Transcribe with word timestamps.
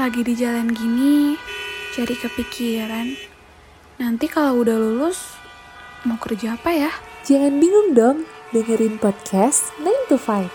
Lagi 0.00 0.24
di 0.24 0.32
jalan 0.32 0.72
gini, 0.72 1.36
jadi 1.92 2.16
kepikiran. 2.16 3.20
Nanti 4.00 4.32
kalau 4.32 4.64
udah 4.64 4.80
lulus, 4.80 5.36
mau 6.08 6.16
kerja 6.16 6.56
apa 6.56 6.72
ya? 6.72 6.88
Jangan 7.28 7.60
bingung 7.60 7.92
dong, 7.92 8.24
dengerin 8.48 8.96
podcast 8.96 9.68
9 9.76 10.08
to 10.08 10.16
5. 10.16 10.48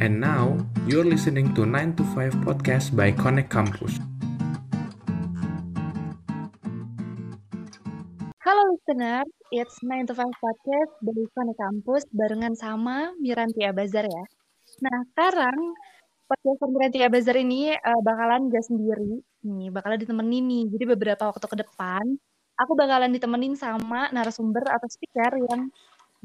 And 0.00 0.24
now, 0.24 0.56
you're 0.88 1.04
listening 1.04 1.52
to 1.52 1.68
9 1.68 2.00
to 2.00 2.04
5 2.16 2.32
podcast 2.48 2.96
by 2.96 3.12
Connect 3.12 3.52
Campus. 3.52 4.00
Halo 8.40 8.72
listener, 8.72 9.20
it's 9.52 9.84
9 9.84 10.08
to 10.08 10.16
5 10.16 10.24
podcast 10.32 10.96
dari 11.04 11.28
Connect 11.36 11.60
Campus 11.60 12.08
barengan 12.08 12.56
sama 12.56 13.12
Miranti 13.20 13.68
Abazar 13.68 14.08
ya. 14.08 14.24
Nah, 14.80 14.98
sekarang 15.12 15.76
podcast 16.26 16.58
Miranti 16.66 16.98
Abazar 17.06 17.38
ini 17.38 17.70
uh, 17.70 18.00
bakalan 18.02 18.50
gak 18.50 18.66
sendiri 18.66 19.22
nih, 19.46 19.70
bakalan 19.70 19.98
ditemenin 20.02 20.44
nih. 20.44 20.64
Jadi 20.74 20.84
beberapa 20.90 21.30
waktu 21.30 21.46
ke 21.46 21.56
depan, 21.62 22.02
aku 22.58 22.72
bakalan 22.74 23.14
ditemenin 23.14 23.54
sama 23.54 24.10
narasumber 24.10 24.66
atau 24.66 24.90
speaker 24.90 25.38
yang 25.38 25.70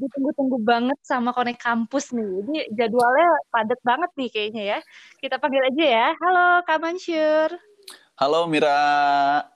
ditunggu-tunggu 0.02 0.58
banget 0.66 0.98
sama 1.06 1.30
Connect 1.30 1.62
Campus 1.62 2.10
nih. 2.10 2.26
Jadi 2.42 2.54
jadwalnya 2.74 3.30
padat 3.54 3.80
banget 3.86 4.10
nih 4.18 4.28
kayaknya 4.34 4.62
ya. 4.66 4.78
Kita 5.22 5.38
panggil 5.38 5.62
aja 5.62 5.84
ya. 5.86 6.06
Halo 6.18 6.46
Kak 6.66 6.78
Mansur. 6.82 7.50
Halo 8.18 8.50
Mira. 8.50 9.46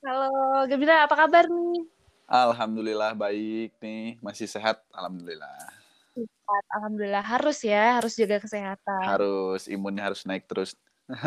Halo 0.00 0.64
Gembira, 0.64 1.04
apa 1.04 1.14
kabar 1.18 1.44
nih? 1.52 1.84
Alhamdulillah 2.26 3.12
baik 3.12 3.76
nih, 3.78 4.16
masih 4.24 4.48
sehat. 4.48 4.80
Alhamdulillah. 4.96 5.75
Sehat, 6.46 6.64
alhamdulillah 6.78 7.26
harus 7.26 7.58
ya, 7.66 7.98
harus 7.98 8.14
jaga 8.14 8.38
kesehatan. 8.38 9.02
Harus 9.02 9.66
imunnya 9.66 10.06
harus 10.06 10.22
naik 10.22 10.46
terus. 10.46 10.78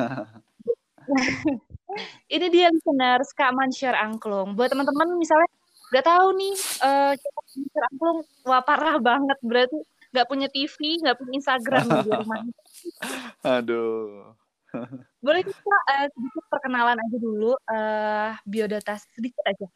Ini 2.31 2.47
dia 2.47 2.71
listeners 2.71 3.35
Kak 3.35 3.51
Mansyur 3.51 3.91
Angklung. 3.99 4.55
Buat 4.55 4.71
teman-teman 4.71 5.19
misalnya 5.19 5.51
nggak 5.91 6.07
tahu 6.07 6.27
nih, 6.39 6.55
uh, 6.87 7.11
Mansyur 7.19 7.83
Angklung, 7.91 8.19
wah 8.47 8.63
parah 8.63 8.95
banget 8.95 9.35
berarti 9.43 9.75
nggak 10.15 10.27
punya 10.31 10.47
TV, 10.47 11.03
nggak 11.03 11.17
punya 11.19 11.33
Instagram 11.35 11.85
di 11.99 12.09
rumah. 12.15 12.39
Aduh. 13.59 14.31
Boleh 15.19 15.43
kita 15.43 15.77
uh, 15.99 16.07
sedikit 16.15 16.43
perkenalan 16.47 16.95
aja 16.95 17.17
dulu, 17.19 17.59
uh, 17.67 18.39
biodata 18.47 18.95
sedikit 19.11 19.43
aja. 19.43 19.67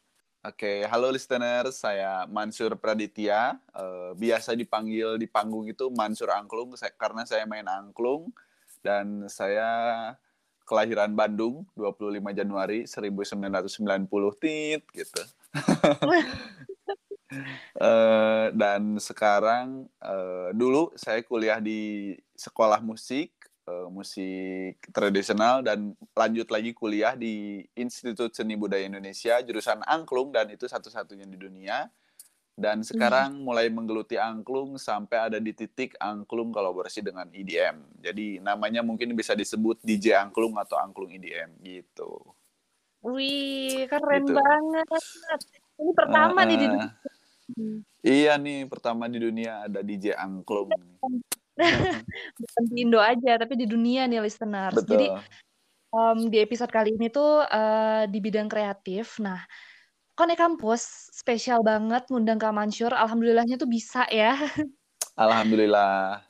Oke, 0.44 0.84
okay. 0.84 0.92
halo 0.92 1.08
listener, 1.08 1.72
saya 1.72 2.28
Mansur 2.28 2.76
Praditya. 2.76 3.56
Uh, 3.72 4.12
biasa 4.12 4.52
dipanggil 4.52 5.16
di 5.16 5.24
panggung 5.24 5.64
itu 5.64 5.88
Mansur 5.88 6.28
Angklung 6.28 6.76
saya, 6.76 6.92
karena 7.00 7.24
saya 7.24 7.48
main 7.48 7.64
angklung 7.64 8.28
dan 8.84 9.24
saya 9.32 9.64
kelahiran 10.68 11.16
Bandung 11.16 11.64
25 11.72 12.20
Januari 12.36 12.84
1990 12.84 14.04
tit 14.36 14.84
gitu. 14.92 15.22
uh, 17.80 18.52
dan 18.60 19.00
sekarang 19.00 19.88
uh, 20.04 20.52
dulu 20.52 20.92
saya 20.92 21.24
kuliah 21.24 21.56
di 21.56 22.12
sekolah 22.36 22.84
musik 22.84 23.32
uh, 23.68 23.88
musik 23.88 24.80
tradisional 24.92 25.64
dan 25.64 25.96
lanjut 26.12 26.48
lagi 26.52 26.72
kuliah 26.76 27.16
di 27.16 27.64
Institut 27.76 28.32
Seni 28.36 28.56
Budaya 28.56 28.84
Indonesia 28.84 29.40
jurusan 29.40 29.84
angklung 29.84 30.32
dan 30.32 30.48
itu 30.52 30.68
satu-satunya 30.68 31.28
di 31.28 31.38
dunia. 31.38 31.88
Dan 32.54 32.86
sekarang 32.86 33.34
hmm. 33.34 33.42
mulai 33.42 33.66
menggeluti 33.66 34.14
angklung 34.14 34.78
sampai 34.78 35.26
ada 35.26 35.38
di 35.42 35.50
titik 35.50 35.98
angklung 35.98 36.54
kolaborasi 36.54 37.02
dengan 37.02 37.26
EDM. 37.26 37.98
Jadi 37.98 38.38
namanya 38.38 38.78
mungkin 38.86 39.10
bisa 39.18 39.34
disebut 39.34 39.82
DJ 39.82 40.22
angklung 40.22 40.54
atau 40.54 40.78
angklung 40.78 41.10
EDM 41.10 41.58
gitu. 41.66 42.22
Wih, 43.02 43.90
keren 43.90 44.22
gitu. 44.22 44.38
banget. 44.38 44.86
Ini 45.82 45.92
pertama 45.98 46.40
uh, 46.40 46.46
nih 46.46 46.56
di 46.56 46.66
dunia. 46.70 46.90
Iya 48.06 48.32
nih, 48.38 48.70
pertama 48.70 49.10
di 49.10 49.18
dunia 49.18 49.66
ada 49.66 49.82
DJ 49.82 50.14
angklung. 50.14 50.70
bukan 52.42 52.62
di 52.66 52.74
Indo 52.82 52.98
aja 52.98 53.38
tapi 53.38 53.54
di 53.54 53.66
dunia 53.66 54.10
nih 54.10 54.20
listeners. 54.22 54.74
Betul. 54.74 54.90
Jadi 54.90 55.06
um, 55.94 56.18
di 56.26 56.38
episode 56.42 56.70
kali 56.70 56.94
ini 56.98 57.08
tuh 57.10 57.46
uh, 57.46 58.04
di 58.10 58.18
bidang 58.18 58.50
kreatif. 58.50 59.22
Nah, 59.22 59.38
Kone 60.18 60.34
Kampus 60.34 61.10
spesial 61.14 61.62
banget 61.62 62.06
ngundang 62.10 62.42
Kak 62.42 62.54
Mansur. 62.54 62.90
Alhamdulillahnya 62.90 63.58
tuh 63.58 63.70
bisa 63.70 64.06
ya. 64.10 64.34
Alhamdulillah. 65.24 66.22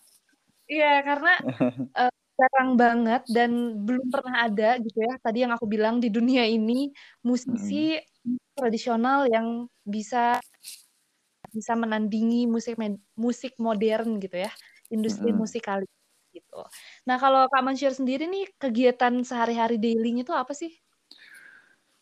Iya, 0.68 1.00
karena 1.04 1.32
uh, 2.00 2.12
jarang 2.34 2.70
banget 2.76 3.22
dan 3.32 3.80
belum 3.84 4.08
pernah 4.12 4.48
ada 4.48 4.76
gitu 4.80 4.98
ya. 5.00 5.16
Tadi 5.20 5.44
yang 5.44 5.52
aku 5.56 5.64
bilang 5.64 6.00
di 6.00 6.12
dunia 6.12 6.44
ini 6.44 6.92
musisi 7.24 7.96
hmm. 7.96 8.56
tradisional 8.56 9.28
yang 9.28 9.68
bisa 9.84 10.40
bisa 11.54 11.78
menandingi 11.78 12.50
musik 12.50 12.74
musik 13.14 13.54
modern 13.62 14.18
gitu 14.18 14.42
ya 14.42 14.50
industri 14.92 15.30
mm 15.30 15.34
-hmm. 15.36 15.42
musikal 15.42 15.78
gitu. 16.34 16.60
Nah 17.06 17.16
kalau 17.16 17.46
Kak 17.46 17.62
Mansyur 17.62 17.94
sendiri 17.94 18.26
nih 18.26 18.50
kegiatan 18.58 19.14
sehari-hari 19.22 19.78
dailynya 19.78 20.26
itu 20.26 20.34
apa 20.34 20.50
sih? 20.50 20.74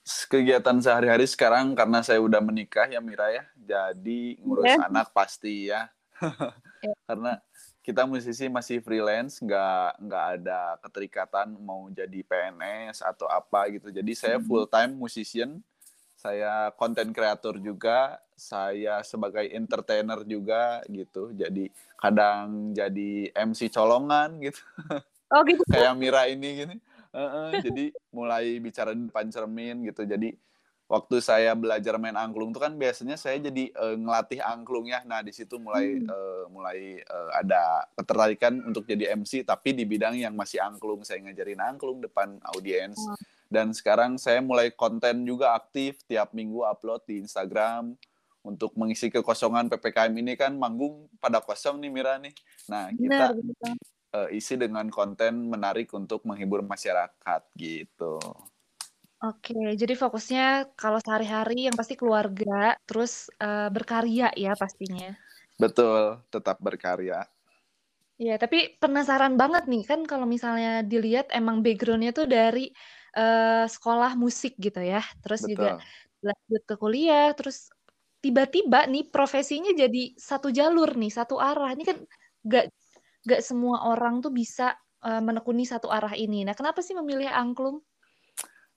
Kegiatan 0.03 0.83
sehari-hari 0.83 1.29
sekarang 1.29 1.79
karena 1.79 2.03
saya 2.03 2.19
udah 2.19 2.43
menikah 2.43 2.91
ya 2.91 2.99
Mira 2.99 3.31
ya, 3.31 3.45
jadi 3.55 4.41
ngurus 4.43 4.67
yeah. 4.67 4.89
anak 4.91 5.15
pasti 5.15 5.71
ya. 5.71 5.87
yeah. 6.83 6.97
karena 7.07 7.39
kita 7.83 8.03
musisi 8.07 8.51
masih 8.51 8.83
freelance, 8.83 9.39
nggak 9.39 10.03
nggak 10.03 10.25
ada 10.39 10.79
keterikatan 10.83 11.55
mau 11.59 11.87
jadi 11.91 12.19
PNS 12.27 13.03
atau 13.03 13.31
apa 13.31 13.71
gitu. 13.71 13.95
Jadi 13.95 14.13
saya 14.19 14.43
full 14.43 14.67
time 14.67 14.99
musician 14.99 15.63
saya 16.23 16.71
konten 16.79 17.11
kreator 17.11 17.59
juga, 17.59 18.23
saya 18.39 19.03
sebagai 19.03 19.43
entertainer 19.51 20.23
juga 20.23 20.79
gitu. 20.87 21.35
Jadi 21.35 21.67
kadang 21.99 22.71
jadi 22.71 23.35
MC 23.35 23.67
colongan 23.75 24.39
gitu. 24.39 24.63
Oh 25.35 25.43
gitu. 25.43 25.67
Kayak 25.75 25.99
Mira 25.99 26.31
ini 26.31 26.63
gini. 26.63 26.77
Uh 27.13 27.21
-uh, 27.21 27.49
jadi 27.59 27.91
mulai 28.15 28.57
bicara 28.63 28.95
di 28.95 29.11
depan 29.11 29.29
cermin 29.35 29.83
gitu. 29.91 30.07
Jadi 30.07 30.33
waktu 30.87 31.19
saya 31.19 31.59
belajar 31.59 31.99
main 31.99 32.15
angklung 32.17 32.55
itu 32.55 32.61
kan 32.63 32.73
biasanya 32.79 33.19
saya 33.19 33.43
jadi 33.43 33.75
uh, 33.75 33.99
ngelatih 33.99 34.41
angklung 34.47 34.87
ya. 34.87 35.03
Nah, 35.03 35.27
di 35.27 35.35
situ 35.35 35.59
mulai 35.59 35.99
hmm. 35.99 36.07
uh, 36.07 36.45
mulai 36.55 37.03
uh, 37.03 37.31
ada 37.35 37.85
ketertarikan 37.99 38.63
untuk 38.63 38.87
jadi 38.87 39.11
MC 39.19 39.43
tapi 39.43 39.75
di 39.75 39.83
bidang 39.83 40.15
yang 40.23 40.39
masih 40.39 40.63
angklung. 40.63 41.03
Saya 41.03 41.19
ngajarin 41.27 41.59
angklung 41.59 41.99
depan 41.99 42.39
audiens. 42.55 42.95
Hmm 42.95 43.42
dan 43.53 43.77
sekarang 43.77 44.17
saya 44.17 44.41
mulai 44.41 44.73
konten 44.73 45.29
juga 45.29 45.53
aktif 45.53 46.01
tiap 46.09 46.33
minggu 46.33 46.65
upload 46.65 47.05
di 47.05 47.21
Instagram 47.21 47.93
untuk 48.43 48.75
mengisi 48.75 49.13
kekosongan 49.13 49.69
PPKM 49.69 50.13
ini 50.17 50.35
kan 50.35 50.57
manggung 50.57 51.07
pada 51.21 51.39
kosong 51.39 51.79
nih 51.79 51.93
Mira 51.93 52.17
nih. 52.19 52.35
Nah, 52.67 52.91
kita 52.91 53.37
Benar, 53.37 53.77
uh, 54.17 54.29
isi 54.33 54.59
dengan 54.59 54.89
konten 54.91 55.47
menarik 55.47 55.93
untuk 55.95 56.25
menghibur 56.27 56.65
masyarakat 56.65 57.43
gitu. 57.55 58.19
Oke, 59.23 59.79
jadi 59.79 59.95
fokusnya 59.95 60.75
kalau 60.75 60.99
sehari-hari 60.99 61.71
yang 61.71 61.79
pasti 61.79 61.95
keluarga, 61.95 62.75
terus 62.83 63.31
uh, 63.39 63.71
berkarya 63.71 64.35
ya 64.35 64.59
pastinya. 64.59 65.15
Betul, 65.55 66.19
tetap 66.35 66.59
berkarya. 66.59 67.23
Ya, 68.19 68.35
tapi 68.39 68.75
penasaran 68.83 69.39
banget 69.39 69.71
nih 69.71 69.87
kan 69.87 70.03
kalau 70.11 70.27
misalnya 70.27 70.83
dilihat 70.83 71.31
emang 71.31 71.63
backgroundnya 71.63 72.11
tuh 72.11 72.27
dari 72.27 72.75
uh, 73.17 73.65
sekolah 73.69 74.17
musik 74.17 74.57
gitu 74.57 74.81
ya, 74.81 75.01
terus 75.25 75.45
Betul. 75.45 75.53
juga 75.57 75.71
lanjut 76.23 76.63
ke 76.69 76.75
kuliah, 76.79 77.35
terus 77.35 77.73
tiba-tiba 78.23 78.87
nih 78.87 79.11
profesinya 79.11 79.75
jadi 79.75 80.15
satu 80.15 80.55
jalur 80.55 80.95
nih, 80.95 81.11
satu 81.11 81.43
arah. 81.43 81.75
Ini 81.75 81.83
kan 81.83 81.99
gak 82.47 82.67
gak 83.27 83.43
semua 83.43 83.91
orang 83.91 84.23
tuh 84.23 84.31
bisa 84.31 84.79
uh, 85.03 85.19
menekuni 85.19 85.67
satu 85.67 85.91
arah 85.91 86.15
ini. 86.15 86.47
Nah, 86.47 86.55
kenapa 86.55 86.79
sih 86.81 86.95
memilih 86.95 87.27
angklung? 87.31 87.83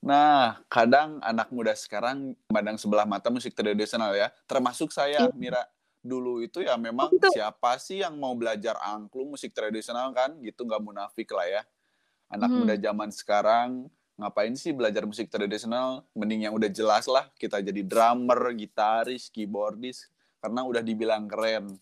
Nah, 0.05 0.61
kadang 0.69 1.17
anak 1.25 1.49
muda 1.49 1.73
sekarang 1.73 2.37
memandang 2.49 2.77
sebelah 2.77 3.09
mata 3.09 3.33
musik 3.33 3.57
tradisional 3.57 4.13
ya, 4.13 4.29
termasuk 4.45 4.93
saya, 4.93 5.29
iya. 5.29 5.33
Mira. 5.33 5.63
Dulu 6.05 6.45
itu 6.45 6.61
ya 6.61 6.77
memang 6.77 7.09
oh, 7.09 7.33
siapa 7.33 7.81
sih 7.81 8.05
yang 8.05 8.21
mau 8.21 8.37
belajar 8.37 8.77
angklung 8.77 9.33
musik 9.33 9.57
tradisional 9.57 10.13
kan, 10.13 10.37
gitu 10.45 10.61
nggak 10.61 10.77
munafik 10.77 11.25
lah 11.33 11.49
ya. 11.49 11.61
Anak 12.29 12.53
hmm. 12.53 12.57
muda 12.61 12.75
zaman 12.77 13.09
sekarang 13.09 13.89
ngapain 14.15 14.55
sih 14.55 14.71
belajar 14.71 15.03
musik 15.03 15.27
tradisional? 15.27 16.03
Mending 16.15 16.47
yang 16.49 16.53
udah 16.55 16.71
jelas 16.71 17.05
lah 17.07 17.27
kita 17.35 17.59
jadi 17.59 17.81
drummer 17.83 18.51
gitaris 18.55 19.27
keyboardis 19.31 20.07
karena 20.39 20.63
udah 20.63 20.81
dibilang 20.83 21.27
keren. 21.27 21.75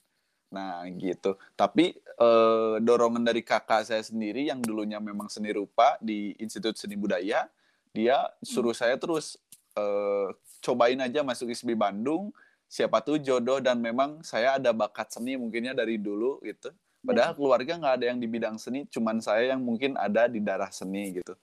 Nah 0.53 0.85
gitu. 0.97 1.37
Tapi 1.57 1.97
eh, 1.97 2.75
dorongan 2.81 3.25
dari 3.25 3.41
kakak 3.41 3.89
saya 3.89 4.03
sendiri 4.05 4.49
yang 4.49 4.61
dulunya 4.61 5.01
memang 5.01 5.29
seni 5.29 5.53
rupa 5.53 5.97
di 6.01 6.33
Institut 6.37 6.77
Seni 6.77 6.97
Budaya 6.97 7.49
dia 7.93 8.25
suruh 8.41 8.73
saya 8.73 8.97
terus 8.97 9.37
eh, 9.77 10.27
cobain 10.65 10.97
aja 10.97 11.21
masuk 11.21 11.53
ISB 11.53 11.77
Bandung. 11.77 12.33
Siapa 12.65 13.05
tuh 13.05 13.21
jodoh 13.21 13.61
dan 13.61 13.77
memang 13.77 14.25
saya 14.25 14.57
ada 14.57 14.73
bakat 14.73 15.13
seni 15.13 15.37
mungkinnya 15.37 15.77
dari 15.77 16.01
dulu 16.01 16.41
gitu. 16.41 16.73
Padahal 17.03 17.37
keluarga 17.37 17.77
nggak 17.77 17.95
ada 18.01 18.05
yang 18.09 18.17
di 18.17 18.25
bidang 18.31 18.55
seni, 18.57 18.87
cuman 18.87 19.19
saya 19.19 19.53
yang 19.53 19.61
mungkin 19.61 19.93
ada 19.99 20.25
di 20.25 20.39
darah 20.39 20.71
seni 20.71 21.19
gitu. 21.19 21.35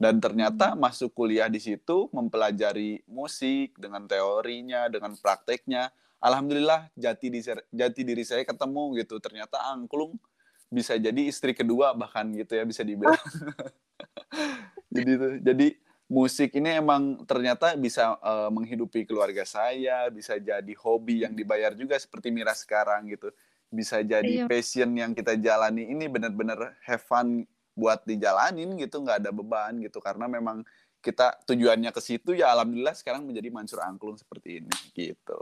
Dan 0.00 0.16
ternyata 0.16 0.72
Hmm. 0.72 0.80
masuk 0.80 1.12
kuliah 1.12 1.52
di 1.52 1.60
situ, 1.60 2.08
mempelajari 2.16 3.04
musik 3.04 3.76
dengan 3.76 4.08
teorinya, 4.08 4.88
dengan 4.88 5.12
prakteknya. 5.20 5.92
Alhamdulillah 6.24 6.88
jati 6.96 7.28
diri, 7.28 7.44
jati 7.68 8.00
diri 8.00 8.24
saya 8.24 8.40
ketemu 8.48 8.96
gitu. 9.04 9.20
Ternyata 9.20 9.60
angklung 9.68 10.16
bisa 10.72 10.96
jadi 10.96 11.20
istri 11.28 11.52
kedua 11.52 11.92
bahkan 11.92 12.32
gitu 12.32 12.56
ya 12.56 12.64
bisa 12.64 12.80
dibilang. 12.80 13.20
jadi 14.94 15.10
itu, 15.20 15.28
jadi 15.44 15.66
musik 16.08 16.56
ini 16.56 16.80
emang 16.80 17.22
ternyata 17.28 17.76
bisa 17.76 18.16
uh, 18.24 18.48
menghidupi 18.48 19.04
keluarga 19.04 19.44
saya, 19.44 20.08
bisa 20.08 20.40
jadi 20.40 20.72
hobi 20.80 21.28
yang 21.28 21.36
dibayar 21.36 21.76
juga 21.76 22.00
seperti 22.00 22.32
Mira 22.32 22.56
sekarang 22.56 23.04
gitu. 23.12 23.28
Bisa 23.70 24.00
jadi 24.02 24.44
Iya. 24.44 24.46
passion 24.48 24.90
yang 24.96 25.12
kita 25.12 25.36
jalani 25.36 25.86
ini 25.92 26.08
benar-benar 26.08 26.74
have 26.88 27.04
fun 27.04 27.44
buat 27.80 28.04
dijalanin 28.04 28.76
gitu, 28.76 29.00
nggak 29.00 29.24
ada 29.24 29.30
beban 29.32 29.80
gitu 29.80 30.04
karena 30.04 30.28
memang 30.28 30.60
kita 31.00 31.40
tujuannya 31.48 31.90
ke 31.96 32.00
situ 32.04 32.36
ya 32.36 32.52
alhamdulillah 32.52 32.92
sekarang 32.92 33.24
menjadi 33.24 33.48
Mansur 33.48 33.80
Angklung 33.80 34.20
seperti 34.20 34.60
ini 34.60 34.76
gitu. 34.92 35.40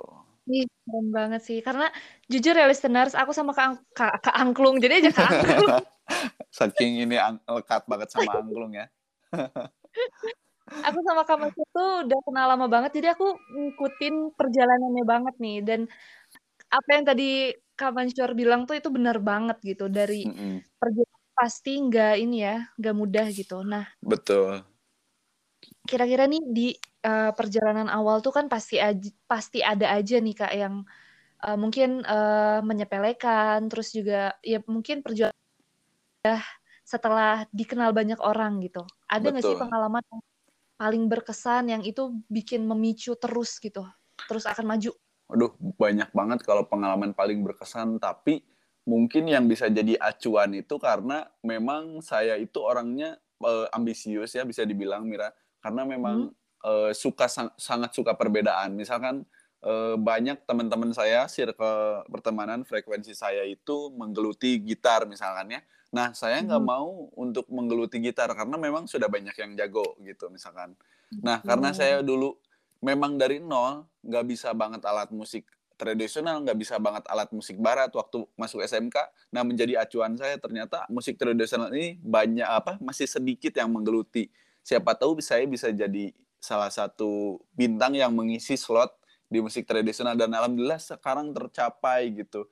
Ih, 0.49 0.65
keren 0.65 1.13
banget 1.13 1.45
sih. 1.45 1.59
Karena 1.61 1.93
jujur 2.25 2.57
ya 2.57 2.65
listeners, 2.65 3.13
aku 3.13 3.37
sama 3.37 3.53
Kak, 3.53 3.85
Kak, 3.93 4.15
Kak 4.25 4.37
Angklung. 4.39 4.81
Jadi 4.81 5.05
aja 5.05 5.11
Kak 5.13 5.29
Angklung. 5.29 5.69
Saking 6.59 7.05
ini 7.05 7.21
ang- 7.21 7.43
lekat 7.45 7.85
banget 7.85 8.09
sama 8.09 8.41
Angklung 8.41 8.73
ya. 8.73 8.89
aku 10.89 10.99
sama 11.05 11.29
Kak 11.29 11.37
Mas 11.37 11.53
itu 11.53 11.85
udah 12.09 12.21
kenal 12.25 12.47
lama 12.49 12.67
banget. 12.71 12.97
Jadi 12.97 13.13
aku 13.13 13.37
ngikutin 13.37 14.33
perjalanannya 14.33 15.05
banget 15.05 15.35
nih. 15.37 15.59
Dan 15.61 15.81
apa 16.73 16.89
yang 16.97 17.05
tadi 17.05 17.53
Kak 17.77 17.93
Mansur 17.93 18.33
bilang 18.33 18.65
tuh 18.65 18.81
itu 18.81 18.89
benar 18.89 19.21
banget 19.21 19.61
gitu. 19.61 19.93
Dari 19.93 20.25
Mm-mm, 20.25 20.65
perjalanan 20.81 21.08
pasti 21.39 21.79
nggak 21.79 22.15
ini 22.19 22.43
ya, 22.43 22.67
nggak 22.75 22.97
mudah 22.99 23.27
gitu. 23.31 23.63
Nah, 23.63 23.87
betul. 24.03 24.67
kira-kira 25.89 26.29
nih 26.29 26.43
di 26.53 26.69
uh, 27.07 27.33
perjalanan 27.33 27.89
awal 27.89 28.21
tuh 28.21 28.35
kan 28.35 28.47
pasti 28.47 28.77
aja, 28.77 29.09
pasti 29.25 29.65
ada 29.65 29.95
aja 29.97 30.21
nih 30.21 30.37
Kak 30.37 30.53
yang 30.53 30.85
uh, 31.47 31.57
mungkin 31.57 32.05
uh, 32.05 32.61
menyepelekan, 32.61 33.71
terus 33.73 33.95
juga 33.95 34.37
ya 34.45 34.61
mungkin 34.69 35.01
perjuangan 35.01 35.35
setelah 36.85 37.49
dikenal 37.53 37.97
banyak 37.97 38.21
orang 38.21 38.61
gitu. 38.61 38.85
Ada 39.09 39.33
nggak 39.33 39.45
sih 39.45 39.57
pengalaman 39.57 40.05
yang 40.13 40.23
paling 40.79 41.05
berkesan 41.11 41.65
yang 41.73 41.83
itu 41.83 42.15
bikin 42.29 42.69
memicu 42.69 43.17
terus 43.17 43.57
gitu, 43.59 43.83
terus 44.29 44.45
akan 44.47 44.77
maju? 44.77 44.93
Waduh, 45.29 45.53
banyak 45.77 46.09
banget 46.13 46.39
kalau 46.45 46.65
pengalaman 46.65 47.13
paling 47.13 47.45
berkesan, 47.45 48.01
tapi 48.01 48.45
mungkin 48.89 49.29
yang 49.29 49.45
bisa 49.45 49.69
jadi 49.69 50.01
acuan 50.01 50.57
itu 50.57 50.81
karena 50.81 51.29
memang 51.45 52.01
saya 52.01 52.41
itu 52.41 52.57
orangnya 52.65 53.21
eh, 53.45 53.67
ambisius 53.77 54.33
ya 54.33 54.49
bisa 54.49 54.65
dibilang 54.65 55.05
Mira, 55.05 55.29
karena 55.61 55.85
memang 55.85 56.33
eh, 56.65 56.91
suka 56.97 57.29
sang- 57.29 57.55
sangat 57.61 57.93
suka 57.93 58.17
perbedaan. 58.17 58.73
Misalkan 58.75 59.29
eh, 59.61 59.95
banyak 60.01 60.49
teman-teman 60.49 60.97
saya 60.97 61.29
circle 61.29 62.09
pertemanan 62.09 62.65
frekuensi 62.65 63.13
saya 63.13 63.45
itu 63.45 63.93
menggeluti 63.93 64.57
gitar 64.65 65.05
misalkan 65.05 65.53
ya. 65.53 65.61
Nah, 65.89 66.13
saya 66.13 66.45
nggak 66.45 66.63
Hmm. 66.63 66.69
mau 66.69 66.89
untuk 67.17 67.49
menggeluti 67.49 67.97
gitar 68.01 68.29
karena 68.37 68.57
memang 68.61 68.85
sudah 68.85 69.09
banyak 69.09 69.33
yang 69.37 69.57
jago 69.57 69.97
gitu 70.05 70.29
misalkan. 70.29 70.77
Nah, 71.25 71.41
karena 71.41 71.73
saya 71.73 72.05
dulu 72.05 72.37
memang 72.85 73.17
dari 73.19 73.41
nol 73.41 73.89
nggak 74.05 74.25
bisa 74.29 74.53
banget 74.53 74.85
alat 74.85 75.09
musik 75.11 75.49
tradisional, 75.79 76.43
nggak 76.43 76.59
bisa 76.59 76.77
banget 76.83 77.07
alat 77.07 77.31
musik 77.31 77.57
barat 77.63 77.89
waktu 77.95 78.27
masuk 78.35 78.61
SMK. 78.67 78.99
Nah, 79.31 79.47
menjadi 79.47 79.79
acuan 79.79 80.19
saya 80.19 80.35
ternyata 80.37 80.85
musik 80.91 81.15
tradisional 81.15 81.71
ini 81.71 81.97
banyak 82.03 82.45
apa 82.45 82.77
masih 82.83 83.07
sedikit 83.07 83.55
yang 83.55 83.71
menggeluti. 83.71 84.29
Siapa 84.67 84.99
tahu 84.99 85.23
saya 85.23 85.47
bisa 85.47 85.71
jadi 85.71 86.11
salah 86.43 86.69
satu 86.69 87.39
bintang 87.55 87.95
yang 87.95 88.11
mengisi 88.13 88.59
slot 88.59 88.93
di 89.31 89.39
musik 89.39 89.65
tradisional 89.65 90.19
dan 90.19 90.35
alhamdulillah 90.35 90.83
sekarang 90.83 91.31
tercapai 91.33 92.11
gitu. 92.13 92.51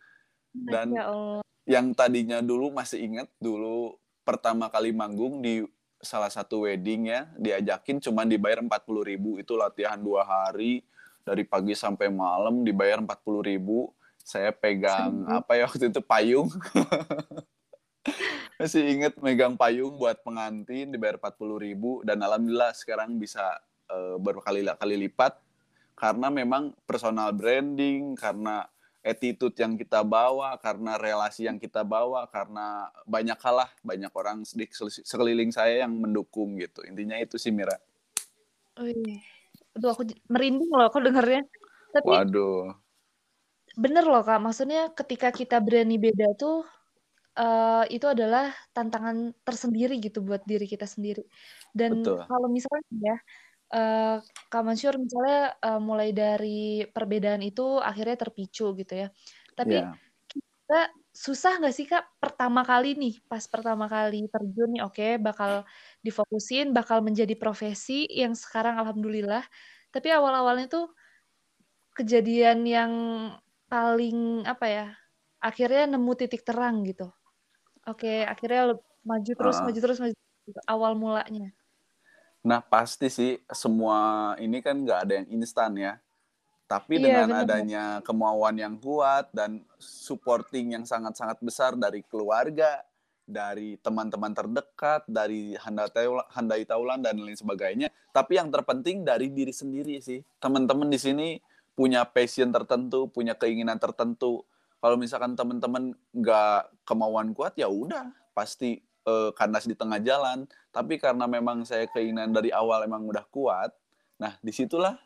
Dan 0.54 0.94
Ya 0.96 1.10
Allah. 1.10 1.42
yang 1.66 1.92
tadinya 1.92 2.38
dulu 2.40 2.70
masih 2.72 3.02
ingat 3.02 3.28
dulu 3.42 3.98
pertama 4.22 4.70
kali 4.70 4.94
manggung 4.94 5.42
di 5.42 5.66
salah 6.00 6.28
satu 6.30 6.68
wedding 6.68 7.08
ya 7.08 7.26
diajakin 7.40 7.98
cuma 7.98 8.22
dibayar 8.28 8.60
40.000 8.60 9.10
ribu 9.10 9.40
itu 9.40 9.56
latihan 9.56 9.96
dua 9.96 10.22
hari 10.22 10.84
dari 11.26 11.42
pagi 11.42 11.74
sampai 11.74 12.06
malam 12.06 12.62
dibayar 12.62 13.02
40.000 13.02 13.50
ribu 13.50 13.90
saya 14.22 14.54
pegang 14.54 15.26
Serius? 15.26 15.36
apa 15.42 15.52
ya 15.58 15.64
waktu 15.66 15.86
itu 15.90 16.02
payung 16.06 16.48
masih 18.62 18.82
inget 18.86 19.18
megang 19.18 19.58
payung 19.58 19.98
buat 19.98 20.22
pengantin 20.22 20.94
dibayar 20.94 21.18
40.000 21.18 21.66
ribu 21.66 22.06
dan 22.06 22.22
alhamdulillah 22.22 22.70
sekarang 22.78 23.18
bisa 23.18 23.58
eh, 23.90 24.16
berkali-kali 24.22 24.94
lipat 25.10 25.34
karena 25.98 26.30
memang 26.30 26.70
personal 26.86 27.34
branding 27.34 28.14
karena 28.14 28.70
attitude 29.06 29.54
yang 29.54 29.78
kita 29.78 30.02
bawa, 30.02 30.58
karena 30.58 30.98
relasi 30.98 31.46
yang 31.46 31.62
kita 31.62 31.86
bawa, 31.86 32.26
karena 32.26 32.90
banyak 33.06 33.38
kalah, 33.38 33.70
banyak 33.86 34.10
orang 34.10 34.42
di 34.42 34.66
sekeliling 35.06 35.54
saya 35.54 35.86
yang 35.86 35.94
mendukung 35.94 36.58
gitu. 36.58 36.82
Intinya 36.82 37.14
itu 37.22 37.38
sih 37.38 37.54
Mira. 37.54 37.78
Wih. 38.82 39.35
Aduh, 39.76 39.90
aku 39.92 40.02
merinding 40.32 40.70
loh 40.72 40.84
aku 40.88 40.98
dengernya. 41.04 41.42
Tapi 41.94 42.08
Waduh. 42.08 42.72
bener 43.76 44.04
loh 44.08 44.22
Kak, 44.24 44.40
maksudnya 44.40 44.88
ketika 44.98 45.28
kita 45.38 45.56
berani 45.60 46.00
beda 46.00 46.26
tuh 46.40 46.64
eh, 47.38 47.84
itu 47.94 48.06
adalah 48.14 48.44
tantangan 48.76 49.36
tersendiri 49.46 49.94
gitu 50.04 50.18
buat 50.24 50.42
diri 50.50 50.64
kita 50.64 50.86
sendiri. 50.88 51.22
Dan 51.76 51.90
Betul. 52.00 52.18
kalau 52.30 52.48
misalnya 52.56 52.84
ya 53.08 53.16
eh, 53.76 54.16
Kak 54.52 54.62
Mansur 54.66 54.94
misalnya 55.04 55.38
eh, 55.66 55.80
mulai 55.88 56.08
dari 56.16 56.86
perbedaan 56.94 57.42
itu 57.48 57.62
akhirnya 57.90 58.16
terpicu 58.22 58.64
gitu 58.80 58.92
ya. 59.02 59.08
Tapi 59.58 59.74
Ya. 59.76 59.92
kita 60.32 60.80
susah 61.16 61.52
nggak 61.60 61.74
sih 61.76 61.86
Kak 61.92 62.04
pertama 62.22 62.60
kali 62.70 62.88
nih, 63.00 63.14
pas 63.30 63.44
pertama 63.52 63.84
kali 63.94 64.16
terjun 64.32 64.68
nih 64.74 64.82
oke 64.86 65.06
bakal 65.26 65.52
difokusin, 66.06 66.70
bakal 66.70 67.02
menjadi 67.02 67.34
profesi 67.34 68.06
yang 68.06 68.38
sekarang 68.38 68.78
alhamdulillah. 68.78 69.42
Tapi 69.90 70.08
awal-awalnya 70.14 70.70
tuh 70.70 70.86
kejadian 71.98 72.62
yang 72.68 72.92
paling 73.66 74.46
apa 74.46 74.66
ya? 74.70 74.86
Akhirnya 75.42 75.90
nemu 75.98 76.12
titik 76.14 76.46
terang 76.46 76.86
gitu. 76.86 77.10
Oke, 77.86 78.22
akhirnya 78.22 78.78
maju 79.02 79.32
terus, 79.34 79.56
Ah. 79.58 79.64
maju 79.66 79.78
terus, 79.78 79.98
maju 80.02 80.14
terus, 80.14 80.46
gitu, 80.46 80.60
awal 80.66 80.92
mulanya. 80.98 81.50
Nah 82.46 82.62
pasti 82.62 83.10
sih 83.10 83.42
semua 83.50 84.32
ini 84.38 84.62
kan 84.62 84.78
nggak 84.78 85.00
ada 85.06 85.12
yang 85.22 85.28
instan 85.34 85.74
ya. 85.74 85.98
Tapi 86.66 86.98
Iya, 86.98 87.04
dengan 87.10 87.28
benar-benar. 87.30 87.46
adanya 87.46 87.84
kemauan 88.02 88.56
yang 88.58 88.74
kuat 88.82 89.30
dan 89.30 89.62
supporting 89.78 90.74
yang 90.74 90.82
sangat-sangat 90.82 91.38
besar 91.38 91.78
dari 91.78 92.02
keluarga, 92.02 92.82
dari 93.26 93.74
teman-teman 93.82 94.30
terdekat, 94.30 95.02
dari 95.10 95.58
handai 95.58 96.62
taulan, 96.64 97.02
dan 97.02 97.18
lain 97.18 97.34
sebagainya. 97.34 97.90
Tapi 98.14 98.38
yang 98.38 98.48
terpenting 98.54 99.02
dari 99.02 99.28
diri 99.28 99.50
sendiri 99.50 99.98
sih. 99.98 100.22
Teman-teman 100.38 100.86
di 100.86 100.96
sini 100.96 101.28
punya 101.74 102.06
passion 102.06 102.54
tertentu, 102.54 103.10
punya 103.10 103.34
keinginan 103.34 103.76
tertentu. 103.82 104.46
Kalau 104.78 104.94
misalkan 104.94 105.34
teman-teman 105.34 105.92
nggak 106.14 106.86
kemauan 106.86 107.34
kuat, 107.34 107.58
ya 107.58 107.66
udah 107.66 108.14
pasti 108.32 108.78
eh, 109.04 109.30
kandas 109.34 109.66
di 109.66 109.74
tengah 109.74 109.98
jalan. 109.98 110.46
Tapi 110.70 110.96
karena 110.96 111.26
memang 111.26 111.66
saya 111.66 111.90
keinginan 111.90 112.30
dari 112.30 112.54
awal 112.54 112.86
emang 112.86 113.04
udah 113.10 113.26
kuat, 113.28 113.74
nah 114.16 114.38
di 114.38 114.54
situlah 114.54 114.96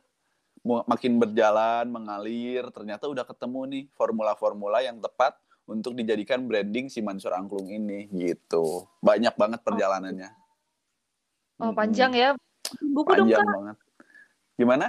makin 0.60 1.16
berjalan, 1.16 1.88
mengalir, 1.88 2.68
ternyata 2.68 3.08
udah 3.08 3.24
ketemu 3.24 3.60
nih 3.64 3.84
formula-formula 3.96 4.84
yang 4.84 5.00
tepat 5.00 5.40
untuk 5.70 5.94
dijadikan 5.94 6.50
branding 6.50 6.90
si 6.90 6.98
Mansur 6.98 7.30
Angklung 7.30 7.70
ini 7.70 8.10
gitu. 8.10 8.90
Banyak 8.98 9.38
banget 9.38 9.62
perjalanannya. 9.62 10.30
Oh, 11.62 11.70
Mm-mm. 11.70 11.78
panjang 11.78 12.12
ya. 12.12 12.34
Buku 12.82 13.10
dong 13.14 13.30
Panjang 13.30 13.46
Kak, 13.46 13.54
banget. 13.54 13.76
Gimana? 14.58 14.86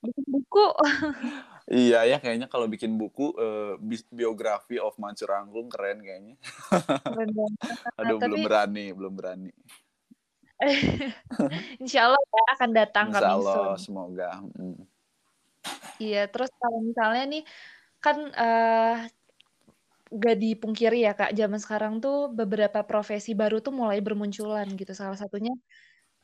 bikin 0.00 0.24
buku. 0.30 0.66
Iya 1.70 2.02
ya, 2.02 2.18
kayaknya 2.18 2.50
kalau 2.50 2.66
bikin 2.66 2.98
buku 2.98 3.30
bi- 3.78 4.10
biografi 4.10 4.82
of 4.82 4.98
Mansur 4.98 5.30
Angklung 5.30 5.70
keren 5.70 6.02
kayaknya. 6.02 6.34
Keren 7.06 7.30
banget. 7.38 7.70
Aduh, 7.94 8.18
belum 8.18 8.42
tapi 8.42 8.46
berani, 8.50 8.86
belum 8.90 9.12
berani. 9.14 9.50
insya 11.82 12.10
Allah 12.10 12.18
ya 12.18 12.42
akan 12.58 12.70
datang 12.74 13.06
Insya 13.14 13.28
Allah, 13.38 13.78
soon. 13.78 13.86
semoga. 13.86 14.30
Mm. 14.58 14.82
Iya, 16.02 16.26
terus 16.26 16.50
kalau 16.58 16.82
misalnya 16.82 17.24
nih 17.38 17.42
kan 18.02 18.18
eh 18.34 18.96
gak 20.10 20.36
dipungkiri 20.42 21.06
ya 21.06 21.12
Kak, 21.14 21.30
zaman 21.38 21.60
sekarang 21.62 21.94
tuh 22.02 22.34
beberapa 22.34 22.82
profesi 22.82 23.30
baru 23.32 23.62
tuh 23.62 23.70
mulai 23.70 24.02
bermunculan 24.02 24.66
gitu. 24.74 24.92
Salah 24.92 25.14
satunya 25.14 25.54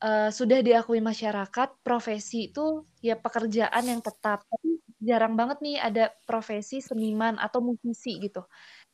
eh, 0.02 0.30
sudah 0.34 0.58
diakui 0.66 0.98
masyarakat 0.98 1.68
profesi 1.86 2.50
itu 2.50 2.82
ya 2.98 3.14
pekerjaan 3.14 3.84
yang 3.86 4.00
tetap. 4.02 4.42
Tapi 4.50 4.68
jarang 5.00 5.38
banget 5.38 5.58
nih 5.62 5.76
ada 5.78 6.04
profesi 6.26 6.82
seniman 6.82 7.38
atau 7.38 7.62
musisi 7.62 8.18
gitu. 8.18 8.42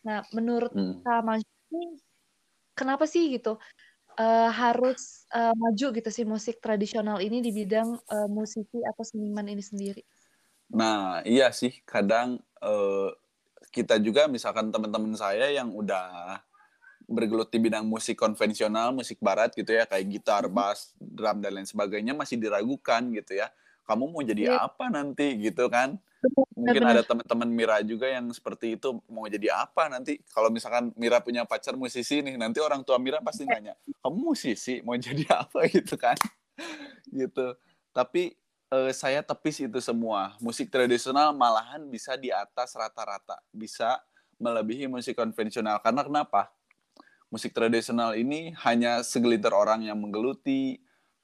Nah, 0.04 0.20
menurut 0.36 0.72
Hmm. 0.74 1.00
Kak 1.00 1.22
Mansyur 1.24 1.96
kenapa 2.76 3.04
sih 3.08 3.32
gitu 3.32 3.60
uh, 4.18 4.50
harus 4.52 5.24
uh, 5.32 5.54
maju 5.56 5.86
gitu 5.96 6.10
sih 6.12 6.24
musik 6.28 6.60
tradisional 6.60 7.20
ini 7.20 7.40
di 7.40 7.50
bidang 7.52 7.96
uh, 7.96 8.28
musisi 8.28 8.80
atau 8.84 9.04
seniman 9.04 9.46
ini 9.48 9.62
sendiri? 9.62 10.02
Nah, 10.72 11.20
iya 11.28 11.52
sih 11.52 11.84
kadang 11.84 12.40
uh, 12.64 13.12
kita 13.72 13.96
juga 13.98 14.28
misalkan 14.28 14.68
teman-teman 14.70 15.16
saya 15.16 15.48
yang 15.50 15.72
udah 15.72 16.38
bergelut 17.08 17.50
di 17.50 17.58
bidang 17.58 17.84
musik 17.88 18.14
konvensional, 18.20 18.94
musik 18.94 19.18
barat 19.18 19.52
gitu 19.56 19.74
ya, 19.74 19.84
kayak 19.88 20.06
gitar, 20.12 20.46
Mhm. 20.46 20.54
bass, 20.54 20.94
drum 21.00 21.42
dan 21.42 21.52
lain 21.58 21.66
sebagainya 21.68 22.14
masih 22.14 22.38
diragukan 22.38 23.02
gitu 23.12 23.36
ya. 23.42 23.50
Kamu 23.88 24.12
mau 24.14 24.22
jadi 24.22 24.48
Iya. 24.48 24.70
apa 24.70 24.86
nanti 24.92 25.34
gitu 25.42 25.66
kan? 25.68 25.98
Mungkin 26.54 26.84
ada 26.86 27.02
teman-teman 27.02 27.48
Mira 27.50 27.82
juga 27.82 28.06
yang 28.06 28.30
seperti 28.30 28.78
itu 28.78 28.94
mau 29.10 29.26
jadi 29.26 29.50
apa 29.66 29.90
nanti? 29.90 30.22
Kalau 30.30 30.48
misalkan 30.54 30.94
Mira 30.94 31.18
punya 31.18 31.42
pacar 31.42 31.74
musisi 31.74 32.22
nih, 32.22 32.38
nanti 32.38 32.62
orang 32.62 32.86
tua 32.86 33.00
Mira 33.02 33.18
pasti 33.24 33.42
nanya, 33.48 33.74
"Kamu 34.04 34.30
musisi 34.32 34.78
mau 34.86 34.94
jadi 35.02 35.26
apa?" 35.32 35.66
gitu 35.66 35.98
kan. 35.98 36.14
gitu. 37.10 37.56
Tapi 37.92 38.36
eh, 38.72 38.92
saya 38.96 39.20
tepis 39.20 39.60
itu 39.60 39.78
semua. 39.84 40.34
Musik 40.40 40.72
tradisional 40.72 41.36
malahan 41.36 41.84
bisa 41.92 42.16
di 42.16 42.32
atas 42.32 42.72
rata-rata, 42.72 43.36
bisa 43.52 44.00
melebihi 44.40 44.88
musik 44.88 45.14
konvensional. 45.20 45.78
Karena 45.84 46.02
kenapa? 46.02 46.48
Musik 47.28 47.52
tradisional 47.52 48.16
ini 48.16 48.52
hanya 48.64 49.04
segelintir 49.04 49.52
orang 49.52 49.84
yang 49.84 50.00
menggeluti, 50.00 50.80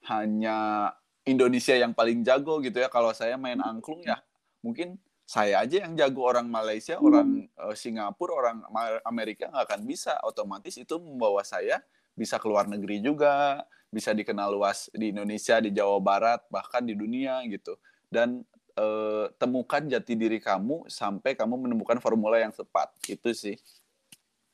hanya 0.09 0.93
Indonesia 1.25 1.77
yang 1.77 1.93
paling 1.93 2.25
jago 2.25 2.61
gitu 2.65 2.81
ya. 2.81 2.89
Kalau 2.89 3.13
saya 3.13 3.37
main 3.37 3.61
angklung 3.61 4.05
ya, 4.05 4.21
mungkin 4.65 4.97
saya 5.29 5.61
aja 5.61 5.85
yang 5.85 5.93
jago 5.93 6.25
orang 6.25 6.49
Malaysia, 6.49 6.97
orang 7.01 7.49
eh, 7.49 7.75
Singapura, 7.77 8.33
orang 8.37 8.59
Amerika 9.05 9.49
nggak 9.53 9.65
akan 9.69 9.83
bisa. 9.85 10.17
Otomatis 10.25 10.77
itu 10.77 10.97
membawa 10.97 11.45
saya 11.45 11.81
bisa 12.17 12.41
keluar 12.41 12.65
negeri 12.67 13.05
juga, 13.05 13.63
bisa 13.93 14.13
dikenal 14.13 14.53
luas 14.53 14.89
di 14.93 15.13
Indonesia, 15.15 15.61
di 15.63 15.71
Jawa 15.73 15.99
Barat, 16.03 16.41
bahkan 16.53 16.85
di 16.85 16.95
dunia 16.97 17.41
gitu. 17.49 17.77
Dan 18.09 18.45
eh, 18.79 19.27
temukan 19.41 19.83
jati 19.85 20.15
diri 20.17 20.39
kamu 20.41 20.89
sampai 20.89 21.35
kamu 21.37 21.55
menemukan 21.69 21.99
formula 22.03 22.37
yang 22.41 22.53
tepat. 22.55 22.93
Itu 23.09 23.33
sih. 23.37 23.57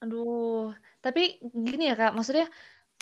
Aduh, 0.03 0.75
tapi 1.05 1.21
gini 1.67 1.83
ya 1.91 1.95
Kak, 2.01 2.13
maksudnya 2.17 2.47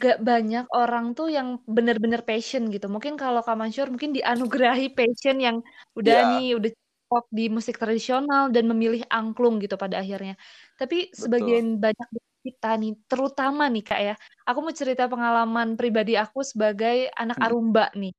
gak 0.03 0.17
banyak 0.29 0.65
orang 0.77 1.05
tuh 1.17 1.27
yang 1.37 1.49
bener-bener 1.77 2.21
passion 2.29 2.63
gitu. 2.75 2.87
Mungkin 2.95 3.15
kalau 3.23 3.41
Kak 3.47 3.57
Mansyur 3.61 3.89
mungkin 3.93 4.13
dianugerahi 4.17 4.87
passion 4.99 5.37
yang 5.47 5.57
udah 5.99 6.17
Iya. 6.17 6.29
nih, 6.31 6.45
udah 6.59 6.71
cocok 6.77 7.25
di 7.39 7.43
musik 7.57 7.77
tradisional 7.83 8.43
dan 8.55 8.65
memilih 8.71 9.03
angklung 9.13 9.55
gitu 9.63 9.75
pada 9.83 9.97
akhirnya. 10.03 10.35
Tapi 10.81 11.13
Betul. 11.19 11.23
sebagian 11.23 11.67
banyak 11.85 12.09
kita 12.43 12.75
nih, 12.75 12.99
terutama 13.07 13.71
nih 13.71 13.85
Kak 13.87 14.01
ya, 14.03 14.15
aku 14.43 14.59
mau 14.61 14.75
cerita 14.75 15.07
pengalaman 15.07 15.79
pribadi 15.79 16.19
aku 16.19 16.43
sebagai 16.43 17.09
anak 17.15 17.39
Hmm. 17.39 17.47
Arumba 17.47 17.87
nih. 17.95 18.13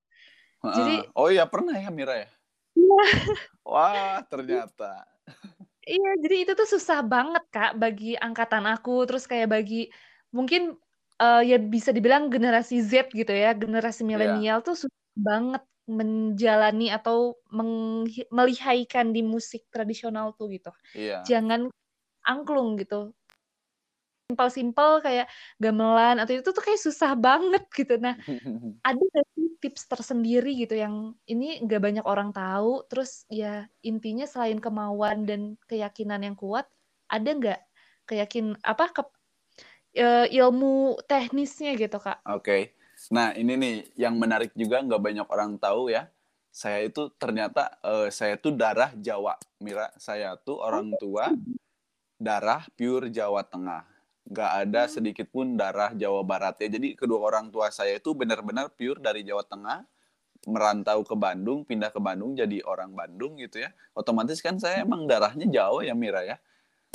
Jadi, 0.64 0.96
Heeh. 1.04 1.20
Oh 1.20 1.28
iya 1.28 1.44
pernah 1.44 1.76
ya 1.76 1.92
Mira 1.92 2.16
ya? 2.24 2.30
iya. 2.80 3.00
Wah 3.68 4.24
ternyata. 4.32 5.04
Iya, 5.84 6.10
jadi 6.24 6.36
itu 6.48 6.52
tuh 6.56 6.68
susah 6.80 7.04
banget 7.04 7.44
Kak 7.52 7.76
bagi 7.76 8.16
angkatan 8.16 8.64
aku, 8.64 9.04
terus 9.04 9.28
kayak 9.28 9.52
bagi 9.52 9.92
mungkin 10.32 10.80
eh, 11.20 11.42
ya 11.44 11.60
bisa 11.60 11.92
dibilang 11.92 12.32
generasi 12.32 12.80
Z 12.80 13.12
gitu 13.12 13.30
ya, 13.36 13.52
generasi 13.52 14.08
Iya. 14.08 14.10
milenial 14.16 14.64
tuh 14.64 14.80
susah 14.80 15.04
banget 15.20 15.64
menjalani 15.84 16.88
atau 16.96 17.36
menghi- 17.52 18.28
melihaikan 18.32 19.12
di 19.12 19.20
musik 19.20 19.68
tradisional 19.68 20.32
tuh 20.40 20.48
gitu. 20.56 20.72
Iya. 20.96 21.28
Jangan 21.28 21.68
angklung 22.24 22.80
gitu. 22.80 23.12
Simpel-simpel 24.34 25.06
kayak 25.06 25.30
gamelan 25.62 26.18
atau 26.18 26.34
itu 26.34 26.50
tuh 26.50 26.64
kayak 26.66 26.82
susah 26.82 27.14
banget 27.14 27.62
gitu. 27.78 28.02
Nah, 28.02 28.18
ada 28.90 29.20
sih 29.38 29.54
tips 29.62 29.88
tersendiri 29.88 30.58
gitu 30.58 30.76
yang 30.76 31.14
ini 31.30 31.62
nggak 31.64 31.80
banyak 31.80 32.06
orang 32.10 32.36
tahu 32.36 32.84
terus 32.92 33.24
ya 33.32 33.64
intinya 33.80 34.28
selain 34.28 34.60
kemauan 34.60 35.24
dan 35.24 35.56
keyakinan 35.72 36.20
yang 36.20 36.36
kuat 36.36 36.68
ada 37.08 37.32
nggak 37.32 37.64
keyakin 38.04 38.60
apa 38.60 38.92
ke, 38.92 39.02
eh, 39.96 40.28
ilmu 40.36 41.00
teknisnya 41.08 41.80
gitu 41.80 41.96
kak 41.96 42.20
Oke. 42.28 42.76
Nah 43.12 43.36
ini 43.36 43.56
nih 43.60 43.76
yang 44.00 44.16
menarik 44.16 44.56
juga 44.56 44.80
nggak 44.80 45.02
banyak 45.02 45.28
orang 45.28 45.60
tahu 45.60 45.92
ya. 45.92 46.08
Saya 46.54 46.86
itu 46.86 47.10
ternyata 47.18 47.80
eh, 47.82 48.08
saya 48.14 48.38
tuh 48.38 48.54
darah 48.54 48.94
Jawa, 48.96 49.36
Mira. 49.60 49.90
Saya 49.98 50.38
tuh 50.40 50.62
orang 50.62 50.94
tua 51.02 51.34
darah 52.16 52.64
pure 52.78 53.12
Jawa 53.12 53.44
Tengah. 53.44 53.93
Nggak 54.24 54.52
ada 54.68 54.82
sedikit 54.88 55.28
pun 55.30 55.60
darah 55.60 55.92
Jawa 55.92 56.24
Barat 56.24 56.60
ya. 56.64 56.72
Jadi 56.72 56.96
kedua 56.96 57.28
orang 57.28 57.52
tua 57.52 57.70
saya 57.70 58.00
itu 58.00 58.16
benar-benar 58.16 58.72
pure 58.74 59.00
dari 59.04 59.24
Jawa 59.28 59.44
Tengah, 59.44 59.84
merantau 60.48 61.04
ke 61.04 61.16
Bandung, 61.16 61.68
pindah 61.68 61.92
ke 61.92 62.00
Bandung 62.00 62.36
jadi 62.36 62.64
orang 62.64 62.96
Bandung 62.96 63.36
gitu 63.40 63.62
ya. 63.64 63.72
Otomatis 63.96 64.40
kan 64.40 64.56
saya 64.60 64.84
emang 64.84 65.06
darahnya 65.06 65.48
Jawa 65.48 65.84
ya 65.84 65.96
Mira 65.96 66.24
ya. 66.24 66.38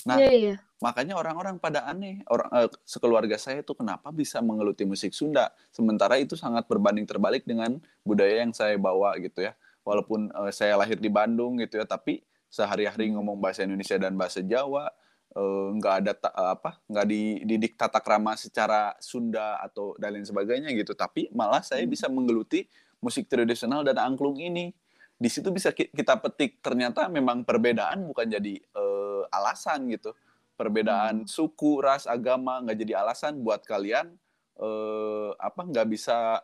Nah, 0.06 0.16
iya 0.16 0.32
iya 0.32 0.56
makanya 0.78 1.18
orang-orang 1.18 1.58
pada 1.58 1.82
aneh 1.90 2.22
orang 2.30 2.50
eh, 2.54 2.70
sekeluarga 2.86 3.34
saya 3.34 3.66
tuh 3.66 3.74
kenapa 3.74 4.14
bisa 4.14 4.38
mengeluti 4.38 4.86
musik 4.86 5.10
Sunda 5.10 5.50
sementara 5.74 6.22
itu 6.22 6.38
sangat 6.38 6.70
berbanding 6.70 7.02
terbalik 7.02 7.42
dengan 7.42 7.82
budaya 8.06 8.46
yang 8.46 8.54
saya 8.54 8.78
bawa 8.78 9.18
gitu 9.18 9.42
ya 9.42 9.58
walaupun 9.82 10.30
eh, 10.30 10.52
saya 10.54 10.78
lahir 10.78 11.02
di 11.02 11.10
Bandung 11.10 11.58
gitu 11.58 11.82
ya 11.82 11.86
tapi 11.86 12.22
sehari-hari 12.46 13.10
ngomong 13.10 13.42
bahasa 13.42 13.66
Indonesia 13.66 13.98
dan 13.98 14.14
bahasa 14.14 14.38
Jawa 14.38 14.88
eh, 15.36 15.68
nggak 15.76 15.94
ada 16.04 16.12
ta- 16.16 16.34
eh, 16.34 16.50
apa 16.56 16.70
nggak 16.88 17.06
dididik 17.08 17.72
tata 17.76 18.00
krama 18.00 18.36
secara 18.38 18.96
Sunda 19.02 19.60
atau 19.60 19.92
dan 20.00 20.16
lain 20.16 20.26
sebagainya 20.26 20.72
gitu. 20.76 20.92
Tapi 20.96 21.28
malah 21.34 21.60
saya 21.64 21.84
bisa 21.84 22.08
menggeluti 22.08 22.64
musik 23.02 23.28
tradisional 23.30 23.84
dan 23.86 23.98
angklung 24.00 24.38
ini. 24.40 24.72
Di 25.18 25.26
situ 25.26 25.50
bisa 25.50 25.74
ki- 25.74 25.90
kita 25.90 26.14
petik 26.22 26.62
ternyata 26.62 27.10
memang 27.10 27.42
perbedaan 27.42 28.06
bukan 28.08 28.26
jadi 28.30 28.54
eh, 28.62 29.22
alasan 29.34 29.90
gitu. 29.92 30.14
Perbedaan 30.58 31.26
suku 31.26 31.78
ras 31.82 32.06
agama 32.10 32.58
nggak 32.62 32.78
jadi 32.82 32.92
alasan 33.02 33.42
buat 33.42 33.62
kalian 33.66 34.14
eh, 34.58 35.30
apa 35.38 35.60
nggak 35.66 35.86
bisa 35.90 36.42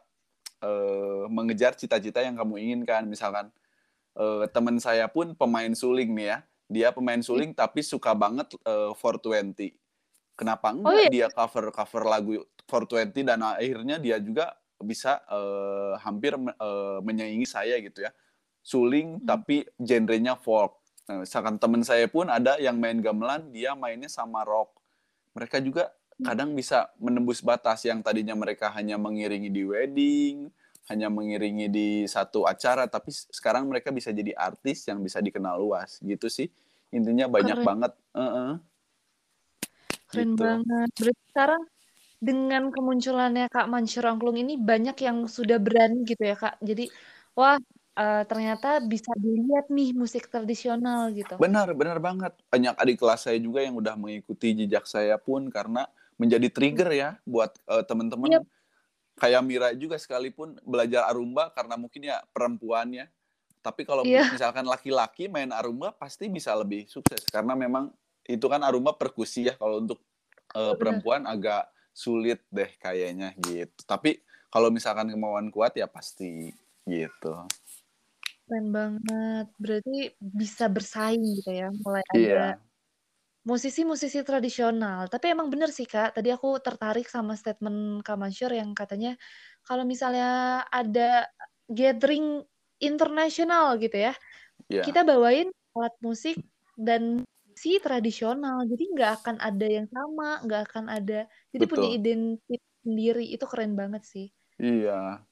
eh, 0.63 1.25
mengejar 1.31 1.75
cita-cita 1.79 2.23
yang 2.23 2.35
kamu 2.39 2.59
inginkan. 2.63 3.07
Misalkan 3.07 3.51
eh, 4.19 4.45
teman 4.51 4.79
saya 4.83 5.07
pun 5.11 5.35
pemain 5.39 5.71
suling 5.75 6.11
nih 6.15 6.29
ya 6.35 6.39
dia 6.69 6.91
pemain 6.91 7.21
suling 7.21 7.53
tapi 7.53 7.85
suka 7.85 8.13
banget 8.17 8.57
eh, 8.65 8.93
420 8.97 9.77
kenapa 10.35 10.75
enggak 10.75 11.09
iya? 11.09 11.11
dia 11.11 11.27
cover 11.31 11.71
cover 11.71 12.03
lagu 12.09 12.43
420 12.67 13.29
dan 13.29 13.41
akhirnya 13.45 13.97
dia 14.01 14.17
juga 14.19 14.57
bisa 14.83 15.23
eh, 15.31 15.95
hampir 16.03 16.35
eh, 16.37 16.99
menyaingi 17.01 17.47
saya 17.47 17.79
gitu 17.81 18.05
ya. 18.05 18.11
Suling 18.65 19.21
Hmm. 19.21 19.27
tapi 19.29 19.69
genrenya 19.77 20.35
folk. 20.41 20.81
Nah, 21.05 21.21
misalkan 21.25 21.61
teman 21.61 21.85
saya 21.85 22.09
pun 22.09 22.33
ada 22.33 22.57
yang 22.57 22.81
main 22.81 22.97
gamelan 23.01 23.53
dia 23.53 23.77
mainnya 23.77 24.09
sama 24.09 24.41
rock. 24.43 24.73
Mereka 25.37 25.61
juga 25.61 25.93
kadang 26.23 26.55
bisa 26.55 26.89
menembus 26.97 27.43
batas 27.45 27.85
yang 27.85 28.01
tadinya 28.01 28.33
mereka 28.39 28.71
hanya 28.73 28.95
mengiringi 28.97 29.51
di 29.51 29.63
wedding 29.67 30.49
hanya 30.93 31.09
mengiringi 31.09 31.73
di 31.73 31.89
satu 32.05 32.45
acara 32.45 32.85
tapi 32.85 33.09
sekarang 33.13 33.65
mereka 33.69 33.89
bisa 33.89 34.13
jadi 34.13 34.37
artis 34.37 34.85
yang 34.85 35.01
bisa 35.01 35.21
dikenal 35.25 35.57
luas 35.57 35.97
gitu 36.05 36.29
sih 36.29 36.53
intinya 36.93 37.27
banyak 37.27 37.57
Keren. 37.57 37.69
banget 37.69 37.93
Heeh. 38.13 38.53
keren 40.13 40.31
Gitu. 40.37 40.45
banget 40.45 40.89
berarti 41.01 41.23
sekarang 41.33 41.63
dengan 42.21 42.63
kemunculannya 42.73 43.47
Kak 43.49 43.67
Mansyur 43.69 44.07
Angklung 44.09 44.39
ini 44.41 44.57
banyak 44.61 44.97
yang 45.03 45.25
sudah 45.29 45.57
berani 45.61 46.05
gitu 46.05 46.23
ya 46.23 46.37
Kak 46.37 46.61
jadi 46.61 46.89
wah 47.33 47.57
eh, 47.97 48.23
ternyata 48.29 48.85
bisa 48.85 49.11
dilihat 49.17 49.73
nih 49.73 49.97
musik 49.97 50.29
tradisional 50.29 51.11
gitu 51.17 51.41
benar 51.41 51.73
benar 51.73 51.99
banget 51.99 52.33
banyak 52.53 52.77
adik 52.77 52.97
kelas 53.01 53.27
saya 53.27 53.41
juga 53.41 53.65
yang 53.65 53.75
udah 53.75 53.97
mengikuti 53.97 54.53
jejak 54.53 54.85
saya 54.85 55.17
pun 55.17 55.49
karena 55.49 55.89
menjadi 56.21 56.47
trigger 56.53 56.91
ya 56.95 57.11
buat 57.25 57.57
eh, 57.73 57.83
teman-teman 57.89 58.39
Yep. 58.39 58.45
Kayak 59.15 59.43
Mira 59.47 59.69
juga 59.75 59.97
sekalipun 59.99 60.59
belajar 60.67 61.07
arumba 61.07 61.51
karena 61.55 61.79
mungkin 61.79 62.03
ya 62.11 62.23
perempuan 62.35 62.91
ya 62.95 63.07
tapi 63.65 63.89
kalau 63.89 64.05
Iya. 64.05 64.29
misalkan 64.29 64.69
laki-laki 64.69 65.31
main 65.31 65.49
arumba 65.55 65.95
pasti 65.97 66.29
bisa 66.29 66.53
lebih 66.53 66.85
sukses 66.85 67.25
karena 67.33 67.57
memang 67.57 67.89
itu 68.29 68.45
kan 68.45 68.61
arumba 68.61 68.93
perkusi 68.97 69.49
ya 69.49 69.55
kalau 69.57 69.81
untuk 69.81 70.03
Benar. 70.55 70.77
perempuan 70.77 71.23
agak 71.25 71.67
sulit 71.95 72.43
deh 72.53 72.69
kayaknya 72.79 73.33
gitu 73.41 73.81
tapi 73.89 74.21
kalau 74.53 74.69
misalkan 74.71 75.09
kemauan 75.11 75.49
kuat 75.49 75.75
ya 75.75 75.89
pasti 75.89 76.53
gitu 76.85 77.35
Keren 78.45 78.77
banget. 78.77 79.49
Berarti 79.57 80.13
bisa 80.21 80.69
bersaing 80.69 81.25
gitu 81.41 81.49
ya. 81.49 81.73
Mulai 81.73 82.05
ada 82.13 82.19
iya 82.21 82.49
musisi-musisi 83.49 84.21
tradisional. 84.29 85.09
Tapi 85.13 85.27
emang 85.35 85.49
bener 85.53 85.71
sih 85.73 85.85
Kak, 85.89 86.17
tadi 86.17 86.29
aku 86.33 86.49
tertarik 86.65 87.07
sama 87.09 87.33
statement 87.41 88.01
Kak 88.07 88.17
Mansyur 88.21 88.53
yang 88.53 88.73
katanya 88.77 89.17
kalau 89.67 89.85
misalnya 89.89 90.65
ada 90.73 91.29
gathering 91.69 92.45
internasional 92.81 93.77
gitu 93.81 93.97
ya, 93.97 94.13
iya 94.69 94.85
kita 94.85 95.01
bawain 95.09 95.49
alat 95.77 95.95
musik 96.07 96.37
dan 96.79 97.25
musisi 97.25 97.79
tradisional. 97.85 98.65
Jadi 98.71 98.85
nggak 98.95 99.11
akan 99.23 99.37
ada 99.49 99.67
yang 99.69 99.87
sama, 99.91 100.43
nggak 100.45 100.63
akan 100.71 100.87
ada. 100.97 101.15
Jadi 101.55 101.65
punya 101.73 101.89
Betul. 101.89 101.99
identitas 101.99 102.63
sendiri. 102.85 103.25
Itu 103.35 103.45
keren 103.51 103.73
banget 103.81 104.03
sih. 104.09 104.27
Iya, 104.59 105.25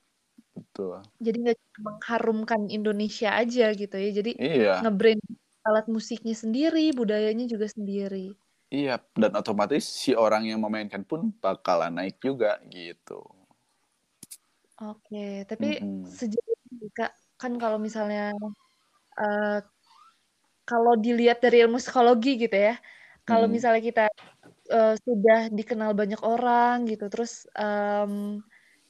betul. 0.55 1.03
Jadi 1.25 1.37
nggak 1.43 1.57
cuma 1.77 1.79
mengharumkan 1.97 2.61
Indonesia 2.77 3.29
aja 3.41 3.65
gitu 3.81 3.95
ya. 4.05 4.09
Jadi 4.19 4.31
Iya, 4.39 4.73
nge-brand 4.81 5.23
alat 5.69 5.87
musiknya 5.95 6.35
sendiri, 6.43 6.85
budayanya 7.01 7.45
juga 7.53 7.67
sendiri. 7.75 8.27
iya. 8.79 8.95
Dan 9.21 9.33
otomatis 9.41 9.85
si 10.03 10.11
orang 10.25 10.43
yang 10.51 10.61
memainkan 10.65 11.03
pun 11.11 11.21
bakalan 11.43 11.93
naik 11.99 12.17
juga 12.27 12.51
gitu. 12.75 13.21
Oke, 14.83 15.17
tapi 15.51 15.67
Mm-mm. 15.83 16.05
sejauh 16.19 16.57
ini 16.73 16.87
Kak, 16.97 17.11
kan 17.41 17.53
kalau 17.63 17.79
misalnya 17.87 18.21
eh, 19.21 19.61
kalau 20.69 20.93
dilihat 21.05 21.39
dari 21.45 21.57
ilmu 21.65 21.79
psikologi 21.83 22.29
gitu 22.43 22.57
ya, 22.67 22.73
kalau 23.29 23.47
Hmm. 23.47 23.55
misalnya 23.57 23.83
kita 23.89 24.03
eh, 24.77 24.95
sudah 25.07 25.39
dikenal 25.59 25.91
banyak 26.01 26.21
orang 26.33 26.77
gitu, 26.91 27.05
terus 27.13 27.33
em, 27.59 28.13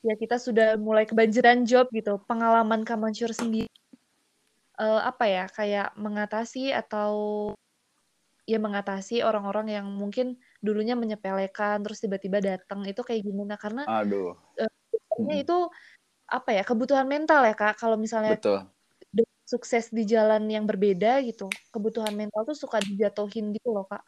ya 0.07 0.15
kita 0.23 0.37
sudah 0.47 0.67
mulai 0.87 1.05
kebanjiran 1.11 1.59
job 1.71 1.87
gitu, 1.99 2.11
pengalaman 2.29 2.81
Kak 2.89 2.99
Mansur 3.03 3.31
sendiri 3.43 3.72
eh, 4.81 5.01
apa 5.03 5.25
ya, 5.29 5.45
kayak 5.51 5.97
mengatasi 5.99 6.73
atau 6.73 7.13
ya 8.43 8.59
mengatasi 8.59 9.23
orang-orang 9.23 9.71
yang 9.71 9.87
mungkin 9.91 10.39
dulunya 10.59 10.99
menyepelekan, 10.99 11.83
terus 11.87 12.03
tiba-tiba 12.03 12.43
datang 12.43 12.83
itu 12.87 13.01
kayak 13.05 13.23
gimana? 13.23 13.55
Karena 13.55 13.87
Aduh, 13.87 14.35
Mm-mm. 15.19 15.43
itu 15.45 15.59
apa 16.29 16.51
ya 16.57 16.63
kebutuhan 16.65 17.05
mental 17.05 17.45
ya 17.45 17.53
kak 17.53 17.77
kalau 17.77 18.01
misalnya 18.01 18.41
betul. 18.41 18.65
sukses 19.45 19.93
di 19.93 20.09
jalan 20.09 20.49
yang 20.49 20.65
berbeda 20.65 21.21
gitu 21.29 21.53
kebutuhan 21.69 22.17
mental 22.17 22.49
tuh 22.49 22.57
suka 22.57 22.81
dijatuhin 22.81 23.53
gitu 23.53 23.69
loh 23.69 23.85
kak 23.85 24.01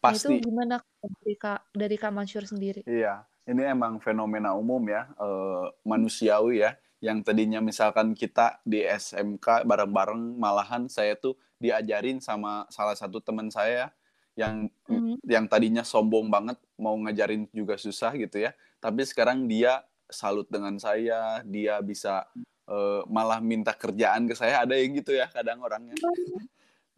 nah 0.00 0.16
itu 0.16 0.28
Pasti. 0.32 0.40
gimana 0.40 0.80
dari 1.04 1.34
kak 1.36 1.60
dari 1.76 1.96
kak 2.00 2.12
Mansur 2.16 2.48
sendiri 2.48 2.80
Iya, 2.88 3.28
ini 3.44 3.62
emang 3.68 4.00
fenomena 4.00 4.56
umum 4.56 4.80
ya, 4.88 5.12
eh, 5.20 5.66
manusiawi 5.84 6.64
ya. 6.64 6.72
Yang 7.00 7.18
tadinya 7.24 7.60
misalkan 7.64 8.12
kita 8.12 8.60
di 8.62 8.84
SMK 8.84 9.64
bareng-bareng, 9.64 10.36
malahan 10.36 10.84
saya 10.86 11.16
tuh 11.16 11.36
diajarin 11.56 12.20
sama 12.20 12.68
salah 12.68 12.96
satu 12.96 13.20
teman 13.24 13.48
saya 13.48 13.92
yang 14.36 14.68
Mhm. 14.88 15.20
yang 15.24 15.44
tadinya 15.48 15.84
sombong 15.84 16.28
banget, 16.28 16.56
mau 16.76 16.96
ngajarin 16.96 17.48
juga 17.52 17.76
susah 17.80 18.12
gitu 18.16 18.40
ya. 18.40 18.52
Tapi 18.80 19.04
sekarang 19.04 19.48
dia 19.48 19.84
salut 20.08 20.48
dengan 20.48 20.76
saya, 20.80 21.40
dia 21.44 21.80
bisa 21.80 22.28
eh, 22.70 23.02
malah 23.10 23.42
minta 23.42 23.74
kerjaan 23.74 24.30
ke 24.30 24.38
saya, 24.38 24.62
ada 24.62 24.78
yang 24.78 24.94
gitu 24.94 25.10
ya 25.10 25.26
kadang 25.26 25.58
orangnya. 25.58 25.96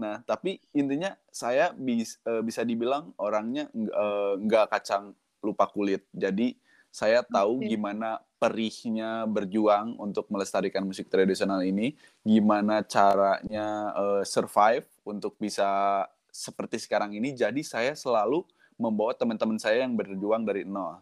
Nah, 0.02 0.18
tapi 0.26 0.58
intinya 0.74 1.14
saya 1.30 1.70
bis, 1.78 2.18
eh, 2.26 2.42
bisa 2.42 2.66
dibilang 2.66 3.14
orangnya 3.16 3.70
ng- 3.70 3.92
eh, 3.92 4.34
nggak 4.44 4.66
kacang 4.68 5.14
lupa 5.40 5.70
kulit. 5.70 6.04
Jadi 6.10 6.58
saya 6.92 7.24
tahu 7.24 7.64
Oke. 7.64 7.72
gimana 7.72 8.20
perihnya 8.36 9.24
berjuang 9.24 9.96
untuk 9.96 10.28
melestarikan 10.28 10.84
musik 10.84 11.08
tradisional 11.08 11.64
ini, 11.64 11.96
gimana 12.20 12.84
caranya 12.84 13.96
eh, 13.96 14.22
survive 14.28 14.84
untuk 15.08 15.40
bisa 15.40 16.04
seperti 16.28 16.76
sekarang 16.76 17.16
ini. 17.16 17.32
Jadi 17.32 17.64
saya 17.64 17.96
selalu 17.96 18.44
membawa 18.76 19.16
teman-teman 19.16 19.56
saya 19.56 19.88
yang 19.88 19.96
berjuang 19.96 20.44
dari 20.44 20.68
nol. 20.68 21.00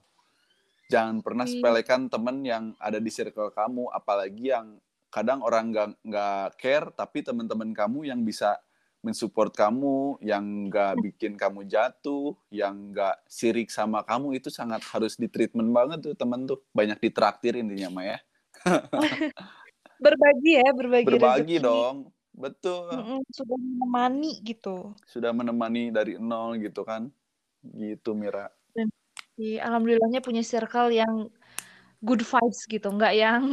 Jangan 0.90 1.22
pernah 1.22 1.46
sepelekan 1.46 2.06
teman 2.06 2.42
yang 2.46 2.74
ada 2.78 3.02
di 3.02 3.10
circle 3.10 3.50
kamu, 3.50 3.90
apalagi 3.90 4.54
yang 4.54 4.78
kadang 5.10 5.42
orang 5.42 5.74
nggak 5.74 5.88
nggak 6.06 6.46
care, 6.54 6.86
tapi 6.94 7.26
teman-teman 7.26 7.74
kamu 7.74 8.10
yang 8.14 8.22
bisa 8.22 8.58
mensupport 9.00 9.48
kamu, 9.52 10.20
yang 10.20 10.68
nggak 10.68 11.00
bikin 11.00 11.32
kamu 11.40 11.64
jatuh, 11.64 12.36
yang 12.52 12.92
nggak 12.92 13.24
sirik 13.26 13.72
sama 13.72 14.04
kamu 14.04 14.36
itu 14.36 14.52
sangat 14.52 14.84
harus 14.92 15.16
di 15.16 15.26
treatment 15.28 15.72
banget 15.72 16.12
tuh 16.12 16.14
teman 16.16 16.44
tuh, 16.44 16.60
banyak 16.76 17.00
ditraktir 17.00 17.56
intinya 17.56 17.88
mah 17.92 18.04
ya. 18.04 18.18
berbagi 20.04 20.52
ya 20.60 20.68
berbagi, 20.76 21.06
Berbagi 21.08 21.56
rezeki. 21.56 21.64
dong, 21.64 21.96
betul. 22.36 22.88
Mm-mm, 22.92 23.20
sudah 23.32 23.56
menemani 23.56 24.32
gitu 24.44 24.92
Sudah 25.08 25.32
menemani 25.32 25.88
dari 25.88 26.20
nol 26.20 26.60
gitu 26.60 26.84
kan, 26.84 27.08
gitu 27.64 28.12
Mira. 28.12 28.52
Iya, 29.40 29.64
alhamdulillahnya 29.72 30.20
punya 30.20 30.44
circle 30.44 30.92
yang 30.92 31.32
good 32.04 32.20
vibes 32.20 32.64
gitu 32.68 32.88
nggak 32.92 33.12
yang 33.16 33.44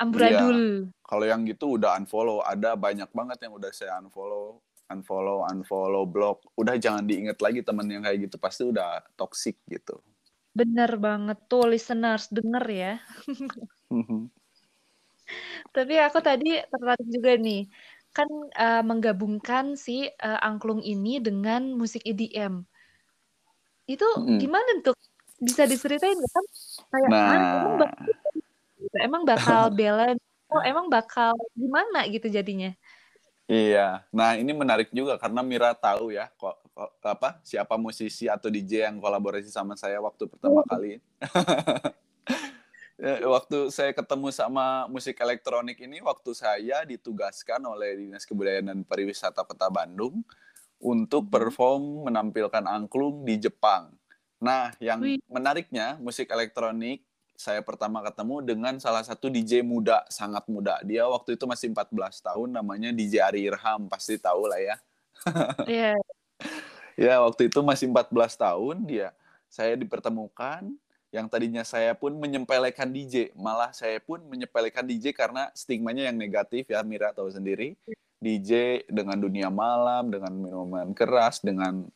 amburadul 0.00 0.88
Kalau 1.04 1.24
yang 1.24 1.44
gitu 1.44 1.76
udah 1.80 1.96
unfollow, 2.00 2.40
ada 2.44 2.76
banyak 2.76 3.08
banget 3.12 3.48
yang 3.48 3.52
udah 3.56 3.72
saya 3.72 3.96
unfollow, 4.00 4.60
unfollow, 4.92 5.38
unfollow, 5.50 6.04
block. 6.14 6.38
Udah 6.60 6.74
jangan 6.84 7.04
diinget 7.08 7.38
lagi 7.44 7.60
temen 7.66 7.86
yang 7.92 8.02
kayak 8.06 8.18
gitu, 8.28 8.36
pasti 8.40 8.62
udah 8.72 9.04
toxic 9.18 9.56
gitu. 9.68 10.00
bener 10.58 10.90
banget 11.06 11.38
tuh 11.50 11.62
listeners 11.72 12.24
denger 12.36 12.64
ya 12.82 12.92
Tapi 15.74 15.94
aku 16.06 16.18
tadi 16.28 16.46
tertarik 16.72 17.06
juga 17.14 17.30
nih, 17.46 17.58
kan 18.16 18.28
eh, 18.62 18.82
menggabungkan 18.90 19.64
si 19.84 19.92
eh, 20.08 20.38
angklung 20.46 20.80
ini 20.92 21.10
dengan 21.26 21.62
musik 21.80 22.02
EDM. 22.10 22.54
Itu 23.92 24.04
Mm-mm. 24.16 24.38
gimana 24.40 24.70
tuh? 24.84 24.96
Bisa 25.46 25.62
diceritain 25.70 26.18
kan? 26.34 26.44
Kayak 26.92 27.10
Nah. 27.10 27.26
"Hah, 27.26 27.40
emang 27.56 27.74
bakal, 27.80 28.06
gitu, 28.78 28.96
emang 29.06 29.22
bakal 29.30 29.62
balance? 29.80 30.22
Oh, 30.52 30.62
emang 30.70 30.86
bakal 30.94 31.32
gimana 31.60 31.98
gitu 32.14 32.26
jadinya? 32.36 32.68
Iya, 33.48 34.04
nah 34.12 34.36
ini 34.36 34.52
menarik 34.52 34.92
juga 34.92 35.16
karena 35.16 35.40
Mira 35.40 35.72
tahu 35.72 36.12
ya 36.12 36.28
kok, 36.36 36.52
kok- 36.68 36.92
apa 37.00 37.40
siapa 37.40 37.80
musisi 37.80 38.28
atau 38.28 38.52
DJ 38.52 38.92
yang 38.92 39.00
kolaborasi 39.00 39.48
sama 39.48 39.72
saya 39.72 39.96
waktu 40.04 40.28
pertama 40.28 40.60
kali. 40.68 41.00
Eh, 42.98 43.22
waktu 43.30 43.70
saya 43.70 43.94
ketemu 43.94 44.34
sama 44.34 44.90
musik 44.90 45.22
elektronik 45.22 45.78
ini, 45.78 46.02
waktu 46.02 46.34
saya 46.34 46.82
ditugaskan 46.82 47.62
oleh 47.62 47.94
Dinas 47.94 48.26
Kebudayaan 48.26 48.74
dan 48.74 48.82
Pariwisata 48.82 49.46
Kota 49.46 49.70
Bandung 49.70 50.26
untuk 50.82 51.30
perform 51.30 52.10
menampilkan 52.10 52.66
angklung 52.66 53.22
di 53.22 53.38
Jepang. 53.38 53.94
Nah, 54.42 54.74
yang 54.82 54.98
Wih. 54.98 55.22
menariknya 55.30 55.94
musik 56.02 56.26
elektronik 56.26 57.06
saya 57.38 57.62
pertama 57.62 58.02
ketemu 58.02 58.42
dengan 58.42 58.74
salah 58.82 59.06
satu 59.06 59.30
DJ 59.30 59.62
muda, 59.62 60.02
sangat 60.10 60.42
muda. 60.50 60.82
Dia 60.82 61.06
waktu 61.06 61.38
itu 61.38 61.46
masih 61.46 61.70
14 61.70 62.18
tahun, 62.18 62.48
namanya 62.50 62.90
DJ 62.90 63.22
Ari 63.22 63.46
Irham, 63.46 63.86
pasti 63.86 64.18
tahu 64.18 64.50
lah 64.50 64.58
ya. 64.58 64.76
Iya, 65.70 65.94
Ya, 66.98 67.22
waktu 67.22 67.46
itu 67.46 67.62
masih 67.62 67.94
14 67.94 68.34
tahun 68.34 68.82
dia. 68.82 69.14
Saya 69.46 69.78
dipertemukan 69.78 70.66
yang 71.14 71.30
tadinya 71.30 71.62
saya 71.62 71.94
pun 71.94 72.18
menyepelekan 72.18 72.90
DJ, 72.90 73.30
malah 73.38 73.70
saya 73.70 74.02
pun 74.02 74.18
menyepelekan 74.26 74.82
DJ 74.82 75.14
karena 75.14 75.46
stigmanya 75.54 76.10
yang 76.10 76.18
negatif 76.18 76.66
ya, 76.66 76.82
Mira 76.82 77.14
tahu 77.14 77.30
sendiri. 77.30 77.78
DJ 78.18 78.82
dengan 78.90 79.14
dunia 79.14 79.46
malam, 79.46 80.10
dengan 80.10 80.34
minuman 80.34 80.90
keras, 80.90 81.38
dengan 81.38 81.86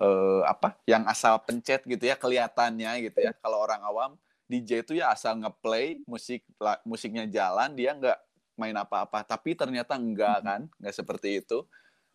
eh, 0.00 0.42
apa? 0.48 0.72
Yang 0.88 1.04
asal 1.12 1.36
pencet 1.44 1.84
gitu 1.84 2.00
ya 2.00 2.16
kelihatannya 2.16 3.12
gitu 3.12 3.28
ya. 3.28 3.36
Kalau 3.36 3.60
orang 3.60 3.84
awam 3.84 4.16
DJ 4.46 4.86
itu 4.86 4.98
ya 4.98 5.10
asal 5.10 5.38
ngeplay 5.42 6.00
musik 6.06 6.46
la- 6.62 6.80
musiknya 6.86 7.26
jalan, 7.26 7.74
dia 7.74 7.94
nggak 7.94 8.18
main 8.56 8.76
apa-apa. 8.78 9.26
Tapi 9.26 9.58
ternyata 9.58 9.98
enggak 9.98 10.38
kan, 10.42 10.60
nggak 10.78 10.94
seperti 10.94 11.42
itu. 11.42 11.66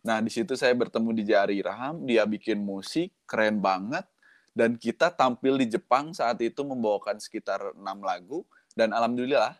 Nah, 0.02 0.18
di 0.18 0.32
situ 0.34 0.58
saya 0.58 0.74
bertemu 0.74 1.14
di 1.14 1.22
Jari 1.28 1.62
Raham, 1.62 2.02
dia 2.02 2.26
bikin 2.26 2.58
musik 2.58 3.14
keren 3.22 3.62
banget 3.62 4.02
dan 4.52 4.76
kita 4.76 5.08
tampil 5.08 5.56
di 5.56 5.70
Jepang 5.70 6.12
saat 6.12 6.36
itu 6.44 6.60
membawakan 6.60 7.16
sekitar 7.16 7.72
6 7.72 7.80
lagu 8.02 8.44
dan 8.76 8.92
alhamdulillah 8.92 9.56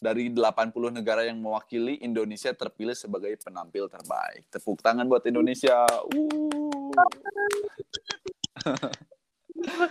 dari 0.00 0.32
80 0.32 0.72
negara 0.96 1.28
yang 1.28 1.36
mewakili 1.44 2.00
Indonesia 2.00 2.48
terpilih 2.56 2.96
sebagai 2.96 3.36
penampil 3.36 3.84
terbaik. 3.92 4.48
Tepuk 4.48 4.80
tangan 4.80 5.04
buat 5.04 5.20
Indonesia. 5.28 5.84
Uh. 6.08 6.88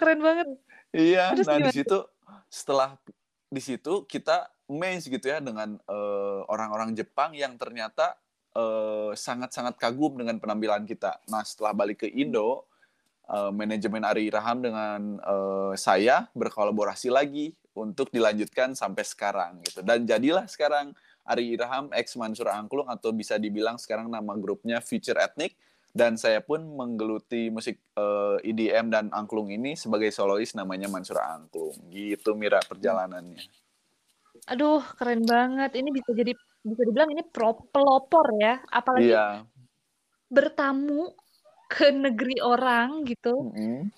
Keren 0.02 0.20
banget. 0.26 0.48
Iya, 0.90 1.38
Terus 1.38 1.46
nah 1.46 1.62
di 1.62 1.70
situ 1.70 1.98
setelah 2.50 2.98
di 3.50 3.62
situ 3.62 4.06
kita 4.06 4.50
amazed 4.70 5.10
gitu 5.10 5.30
ya 5.30 5.42
dengan 5.42 5.78
eh, 5.78 6.42
orang-orang 6.50 6.94
Jepang 6.94 7.34
yang 7.34 7.58
ternyata 7.58 8.18
eh, 8.54 9.14
sangat-sangat 9.14 9.78
kagum 9.78 10.18
dengan 10.18 10.38
penampilan 10.38 10.86
kita. 10.86 11.22
Nah, 11.30 11.42
setelah 11.46 11.74
balik 11.74 12.06
ke 12.06 12.08
Indo, 12.10 12.70
eh, 13.30 13.52
manajemen 13.54 14.06
Ari 14.06 14.30
Raham 14.30 14.62
dengan 14.62 15.18
eh, 15.22 15.74
saya 15.78 16.30
berkolaborasi 16.34 17.10
lagi 17.10 17.54
untuk 17.74 18.10
dilanjutkan 18.14 18.74
sampai 18.74 19.06
sekarang 19.06 19.62
gitu. 19.66 19.82
Dan 19.86 20.06
jadilah 20.06 20.46
sekarang 20.46 20.94
Ari 21.30 21.54
Irham 21.54 21.94
ex 21.94 22.18
Mansur 22.18 22.50
Angklung 22.50 22.90
atau 22.90 23.14
bisa 23.14 23.38
dibilang 23.38 23.78
sekarang 23.78 24.10
nama 24.10 24.34
grupnya 24.34 24.82
Future 24.82 25.18
Ethnic 25.22 25.54
dan 25.90 26.16
saya 26.16 26.40
pun 26.46 26.62
menggeluti 26.78 27.50
musik 27.50 27.82
eh, 27.98 28.38
EDM 28.46 28.94
dan 28.94 29.06
angklung 29.10 29.50
ini 29.50 29.74
sebagai 29.74 30.14
solois 30.14 30.54
namanya 30.54 30.86
Mansur 30.88 31.18
Angklung. 31.18 31.76
Gitu 31.90 32.38
Mira 32.38 32.62
perjalanannya. 32.62 33.42
Aduh, 34.50 34.82
keren 34.96 35.26
banget. 35.26 35.76
Ini 35.76 35.90
bisa 35.90 36.10
jadi 36.14 36.32
bisa 36.64 36.82
dibilang 36.86 37.10
ini 37.12 37.24
pro 37.26 37.56
pelopor 37.72 38.36
ya, 38.38 38.62
apalagi 38.70 39.12
Iya, 39.12 39.44
bertamu 40.30 41.12
ke 41.70 41.90
negeri 41.94 42.38
orang 42.42 43.04
gitu. 43.06 43.50
Mm-mm. 43.50 43.90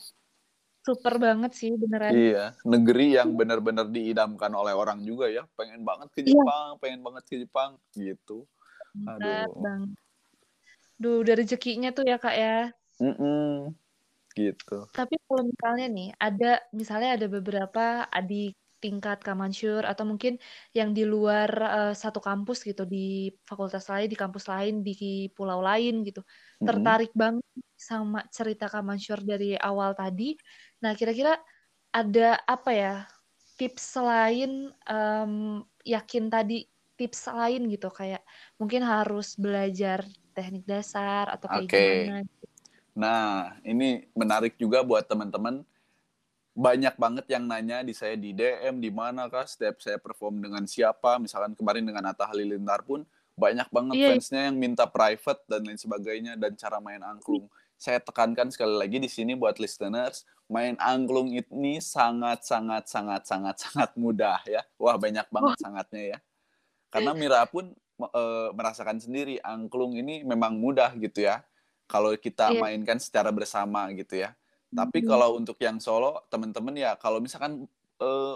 Super 0.82 1.22
banget 1.22 1.54
sih 1.54 1.70
beneran. 1.78 2.10
Iya, 2.10 2.58
negeri 2.66 3.14
yang 3.14 3.38
benar-benar 3.38 3.86
diidamkan 3.94 4.50
oleh 4.58 4.74
orang 4.74 5.06
juga 5.06 5.30
ya. 5.30 5.46
Pengen 5.54 5.86
banget 5.86 6.10
ke 6.10 6.26
Iya. 6.26 6.34
Jepang, 6.34 6.70
pengen 6.82 7.02
banget 7.06 7.24
ke 7.30 7.36
Jepang 7.38 7.78
gitu. 7.94 8.50
Bener 8.98 9.46
Aduh. 9.46 9.62
banget. 9.62 10.00
Duh, 11.02 11.26
udah 11.26 11.34
rezekinya 11.34 11.90
tuh 11.98 12.06
ya 12.06 12.18
kak 12.22 12.36
ya. 12.38 12.70
Mm-mm. 13.02 13.74
Gitu. 14.38 14.78
Tapi 14.94 15.16
kalau 15.26 15.44
misalnya 15.50 15.86
nih, 15.90 16.10
ada 16.22 16.62
misalnya 16.72 17.10
ada 17.18 17.28
beberapa 17.28 18.06
adik 18.08 18.54
tingkat 18.82 19.22
Kamansyur 19.22 19.86
atau 19.86 20.04
mungkin 20.10 20.42
yang 20.74 20.90
di 20.98 21.06
luar 21.06 21.50
eh, 21.78 21.94
satu 21.94 22.18
kampus 22.22 22.66
gitu 22.66 22.86
di 22.86 23.30
fakultas 23.46 23.86
lain, 23.90 24.10
di 24.10 24.18
kampus 24.18 24.46
lain, 24.50 24.82
di 24.82 25.30
pulau 25.34 25.62
lain 25.62 26.06
gitu. 26.06 26.22
Mm-mm. 26.62 26.66
Tertarik 26.70 27.12
banget 27.18 27.46
sama 27.78 28.26
cerita 28.30 28.66
Kamansyur 28.70 29.22
dari 29.26 29.58
awal 29.58 29.94
tadi. 29.98 30.38
Nah, 30.82 30.94
kira-kira 30.98 31.38
ada 31.94 32.40
apa 32.46 32.72
ya 32.72 32.94
tips 33.60 33.98
selain 33.98 34.74
em, 34.90 35.34
yakin 35.86 36.26
tadi 36.34 36.66
tips 36.98 37.30
lain 37.30 37.70
gitu 37.70 37.90
kayak 37.90 38.22
mungkin 38.58 38.82
harus 38.86 39.38
belajar 39.38 40.06
teknik 40.32 40.64
dasar 40.66 41.30
atau 41.36 41.48
kayak 41.48 41.68
Oke. 41.68 41.86
gimana 42.08 42.28
Nah, 42.92 43.56
ini 43.64 44.08
menarik 44.12 44.60
juga 44.60 44.84
buat 44.84 45.08
teman-teman. 45.08 45.64
Banyak 46.52 47.00
banget 47.00 47.26
yang 47.32 47.48
nanya 47.48 47.80
di 47.80 47.96
saya 47.96 48.20
di 48.20 48.36
DM, 48.36 48.84
di 48.84 48.92
mana 48.92 49.32
kah 49.32 49.48
setiap 49.48 49.80
saya 49.80 49.96
perform 49.96 50.44
dengan 50.44 50.68
siapa. 50.68 51.16
Misalkan 51.16 51.56
kemarin 51.56 51.88
dengan 51.88 52.12
Atta 52.12 52.28
Halilintar 52.28 52.84
pun 52.84 53.08
banyak 53.40 53.72
banget 53.72 53.96
iya. 53.96 54.08
fansnya 54.12 54.52
yang 54.52 54.60
minta 54.60 54.84
private 54.84 55.48
dan 55.48 55.64
lain 55.64 55.80
sebagainya 55.80 56.36
dan 56.36 56.52
cara 56.60 56.84
main 56.84 57.00
angklung. 57.00 57.48
Saya 57.80 57.98
tekankan 58.04 58.52
sekali 58.52 58.76
lagi 58.76 59.00
di 59.00 59.10
sini 59.10 59.34
buat 59.34 59.58
listeners, 59.58 60.28
main 60.52 60.76
angklung 60.78 61.32
ini 61.32 61.80
sangat 61.80 62.44
sangat 62.44 62.92
sangat 62.92 63.24
sangat 63.26 63.56
sangat 63.64 63.90
mudah 63.96 64.44
ya. 64.44 64.62
Wah, 64.76 65.00
banyak 65.00 65.26
banget 65.32 65.56
sangatnya 65.64 66.04
ya. 66.04 66.18
Karena 66.92 67.16
Mira 67.16 67.42
pun 67.48 67.72
eh, 68.10 68.50
merasakan 68.58 68.98
sendiri 68.98 69.38
angklung 69.44 69.94
ini 69.98 70.24
memang 70.26 70.58
mudah 70.58 70.94
gitu 70.98 71.26
ya 71.28 71.44
kalau 71.86 72.16
kita 72.16 72.56
Iya. 72.56 72.62
mainkan 72.64 72.98
secara 72.98 73.30
bersama 73.36 73.86
gitu 73.94 74.24
ya. 74.24 74.34
Tapi 74.72 75.04
Mhm. 75.04 75.08
kalau 75.08 75.30
untuk 75.40 75.60
yang 75.60 75.78
solo, 75.84 76.24
teman-teman 76.32 76.74
ya 76.78 76.96
kalau 76.96 77.20
misalkan 77.20 77.68
eh, 78.02 78.36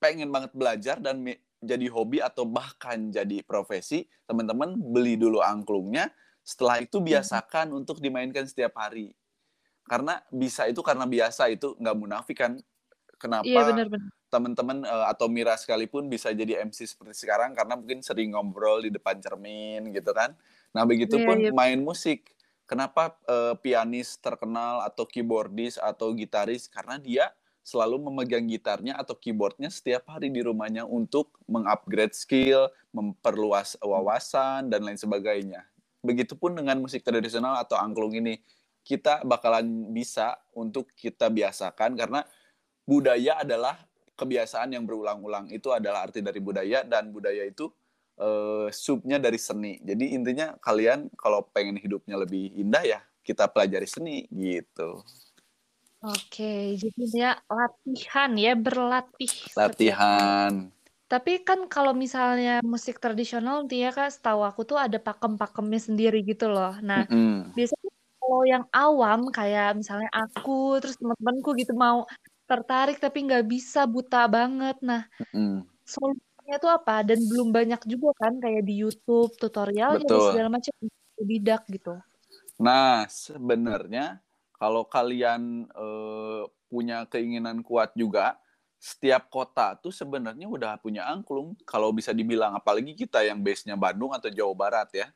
pengen 0.00 0.28
banget 0.32 0.52
belajar 0.56 0.96
dan 1.00 1.20
mi- 1.20 1.40
jadi 1.64 1.86
hobi 1.92 2.20
atau 2.20 2.44
bahkan 2.48 3.08
jadi 3.12 3.40
profesi, 3.44 4.04
teman-teman 4.28 4.76
beli 4.76 5.16
dulu 5.16 5.40
angklungnya. 5.44 6.12
Setelah 6.44 6.80
itu 6.84 7.00
biasakan 7.00 7.72
untuk 7.72 8.00
dimainkan 8.04 8.44
setiap 8.44 8.76
hari. 8.80 9.16
Karena 9.84 10.20
bisa 10.32 10.64
itu 10.68 10.80
karena 10.80 11.04
biasa 11.04 11.52
itu 11.52 11.76
nggak 11.76 11.96
munafik 11.96 12.36
kan. 12.40 12.56
Kenapa 13.24 13.48
Iya 13.48 13.88
teman-teman 14.34 14.82
eh, 14.82 15.06
atau 15.08 15.30
Mira 15.30 15.54
sekalipun 15.54 16.10
bisa 16.10 16.34
jadi 16.34 16.66
MC 16.66 16.90
seperti 16.90 17.22
sekarang 17.22 17.54
karena 17.54 17.78
mungkin 17.78 18.02
sering 18.02 18.34
ngobrol 18.34 18.82
di 18.82 18.90
depan 18.90 19.22
cermin 19.22 19.94
gitu 19.94 20.10
kan. 20.10 20.34
Nah, 20.74 20.82
begitupun 20.82 21.38
Iya, 21.38 21.48
iya. 21.48 21.56
main 21.56 21.78
musik. 21.78 22.34
Kenapa 22.66 23.14
eh, 23.30 23.54
pianis 23.62 24.18
terkenal 24.18 24.82
atau 24.82 25.06
keyboardis 25.06 25.78
atau 25.78 26.10
gitaris 26.12 26.66
karena 26.66 26.98
dia 26.98 27.30
selalu 27.64 28.10
memegang 28.10 28.44
gitarnya 28.44 28.98
atau 28.98 29.16
keyboardnya 29.16 29.72
setiap 29.72 30.04
hari 30.12 30.28
di 30.28 30.44
rumahnya 30.44 30.84
untuk 30.84 31.32
mengupgrade 31.48 32.12
skill, 32.12 32.68
memperluas 32.92 33.80
wawasan 33.80 34.68
dan 34.68 34.84
lain 34.84 35.00
sebagainya. 35.00 35.64
Begitupun 36.04 36.60
dengan 36.60 36.76
musik 36.84 37.00
tradisional 37.00 37.56
atau 37.56 37.80
angklung 37.80 38.12
ini, 38.12 38.36
kita 38.84 39.24
bakalan 39.24 39.64
bisa 39.96 40.36
untuk 40.52 40.92
kita 40.92 41.32
biasakan 41.32 41.96
karena 41.96 42.20
budaya 42.84 43.40
adalah 43.40 43.80
kebiasaan 44.14 44.76
yang 44.76 44.84
berulang-ulang. 44.86 45.50
Itu 45.50 45.74
adalah 45.74 46.06
arti 46.06 46.22
dari 46.22 46.38
budaya 46.38 46.86
dan 46.86 47.10
budaya 47.10 47.42
itu 47.44 47.68
eh, 48.20 48.68
subnya 48.70 49.18
dari 49.18 49.40
seni. 49.40 49.80
Jadi 49.82 50.14
intinya 50.14 50.54
kalian 50.60 51.10
kalau 51.18 51.42
pengen 51.50 51.80
hidupnya 51.80 52.20
lebih 52.20 52.54
indah 52.54 52.84
ya 52.84 53.00
kita 53.24 53.48
pelajari 53.48 53.88
seni 53.88 54.28
gitu. 54.28 55.00
Oke, 56.04 56.76
jadi 56.76 57.02
dia 57.08 57.30
latihan 57.48 58.28
ya, 58.36 58.52
berlatih. 58.52 59.32
Latihan. 59.56 60.68
Tapi 61.08 61.40
kan 61.40 61.64
kalau 61.64 61.96
misalnya 61.96 62.60
musik 62.60 63.00
tradisional 63.00 63.64
dia 63.64 63.88
Kak, 63.88 64.12
setahu 64.12 64.44
aku 64.44 64.68
tuh 64.68 64.76
ada 64.76 65.00
pakem-pakemnya 65.00 65.80
sendiri 65.80 66.20
gitu 66.20 66.52
loh. 66.52 66.76
Nah, 66.84 67.08
Mm-mm. 67.08 67.56
biasanya 67.56 67.88
kalau 68.20 68.40
yang 68.44 68.64
awam 68.68 69.32
kayak 69.32 69.80
misalnya 69.80 70.12
aku 70.12 70.76
terus 70.84 71.00
teman-temanku 71.00 71.56
gitu 71.56 71.72
mau 71.72 72.04
tertarik 72.44 73.00
tapi 73.00 73.24
nggak 73.24 73.44
bisa 73.48 73.88
buta 73.88 74.28
banget. 74.28 74.76
Nah, 74.84 75.08
Mm-mm. 75.32 75.64
solusinya 75.84 76.56
tuh 76.60 76.72
apa? 76.72 77.04
Dan 77.04 77.24
belum 77.24 77.50
banyak 77.50 77.82
juga 77.88 78.12
kan 78.20 78.36
kayak 78.40 78.62
di 78.64 78.84
YouTube 78.84 79.32
tutorialnya 79.40 80.04
dan 80.04 80.08
Betul. 80.08 80.28
segala 80.32 80.48
macam 80.52 80.74
didak 81.20 81.62
gitu. 81.68 81.94
Nah, 82.60 83.08
sebenarnya 83.10 84.20
kalau 84.54 84.86
kalian 84.86 85.66
eh, 85.68 86.42
punya 86.68 87.06
keinginan 87.06 87.62
kuat 87.62 87.94
juga, 87.94 88.38
setiap 88.84 89.32
kota 89.32 89.80
tuh 89.80 89.94
sebenarnya 89.94 90.44
udah 90.44 90.76
punya 90.76 91.08
angklung. 91.08 91.56
Kalau 91.64 91.88
bisa 91.94 92.12
dibilang, 92.12 92.52
apalagi 92.52 92.92
kita 92.92 93.24
yang 93.24 93.40
base-nya 93.40 93.80
Bandung 93.80 94.12
atau 94.12 94.28
Jawa 94.28 94.52
Barat 94.52 94.88
ya. 94.92 95.08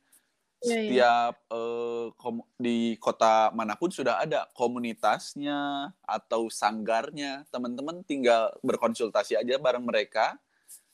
Iya, 0.59 0.75
iya. 0.75 0.83
Setiap 0.83 1.35
eh, 1.55 2.07
kom- 2.19 2.49
di 2.59 2.99
kota 2.99 3.55
mana 3.55 3.79
pun 3.79 3.91
sudah 3.95 4.19
ada 4.23 4.51
komunitasnya 4.59 5.91
atau 6.03 6.51
sanggarnya. 6.51 7.47
Teman-teman 7.55 8.03
tinggal 8.03 8.51
berkonsultasi 8.67 9.39
aja 9.39 9.55
bareng 9.59 9.85
mereka. 9.87 10.35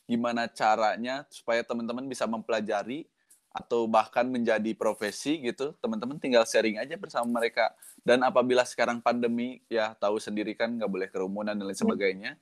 Gimana 0.04 0.44
caranya 0.52 1.24
supaya 1.32 1.64
teman-teman 1.64 2.04
bisa 2.04 2.28
mempelajari 2.28 3.08
atau 3.54 3.86
bahkan 3.86 4.26
menjadi 4.26 4.74
profesi 4.74 5.38
gitu, 5.40 5.72
teman-teman 5.78 6.18
tinggal 6.18 6.42
sharing 6.44 6.76
aja 6.82 6.98
bersama 6.98 7.38
mereka. 7.40 7.70
Dan 8.02 8.20
apabila 8.26 8.66
sekarang 8.66 8.98
pandemi, 9.00 9.62
ya 9.70 9.94
tahu 9.96 10.18
sendiri 10.18 10.58
kan 10.58 10.74
nggak 10.74 10.90
boleh 10.90 11.08
kerumunan 11.08 11.54
dan 11.54 11.64
lain 11.64 11.78
sebagainya, 11.78 12.36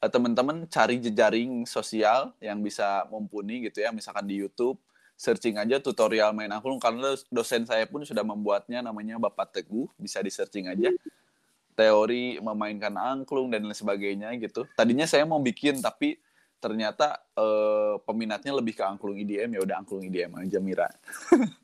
eh, 0.00 0.10
teman-teman 0.10 0.64
cari 0.70 1.02
jejaring 1.02 1.66
sosial 1.66 2.32
yang 2.40 2.62
bisa 2.62 3.04
mumpuni 3.10 3.66
gitu 3.68 3.82
ya, 3.82 3.90
misalkan 3.90 4.24
di 4.30 4.38
YouTube, 4.40 4.78
searching 5.14 5.56
aja 5.56 5.78
tutorial 5.78 6.34
main 6.34 6.50
angklung, 6.50 6.82
karena 6.82 7.14
dosen 7.30 7.64
saya 7.64 7.86
pun 7.86 8.02
sudah 8.02 8.22
membuatnya 8.26 8.82
namanya 8.82 9.16
Bapak 9.16 9.54
Teguh, 9.54 9.88
bisa 9.98 10.20
di 10.20 10.30
searching 10.30 10.68
aja. 10.68 10.90
Teori 11.74 12.38
memainkan 12.38 12.94
angklung 12.94 13.50
dan 13.50 13.66
lain 13.66 13.74
sebagainya 13.74 14.30
gitu. 14.38 14.62
Tadinya 14.78 15.10
saya 15.10 15.26
mau 15.26 15.42
bikin, 15.42 15.82
tapi 15.82 16.22
ternyata 16.64 17.20
eh, 17.36 18.00
peminatnya 18.08 18.56
lebih 18.56 18.72
ke 18.72 18.84
angklung 18.88 19.20
IDM 19.20 19.52
ya 19.52 19.60
udah 19.60 19.76
angklung 19.84 20.00
IDM 20.00 20.32
aja 20.40 20.58
Mira 20.64 20.88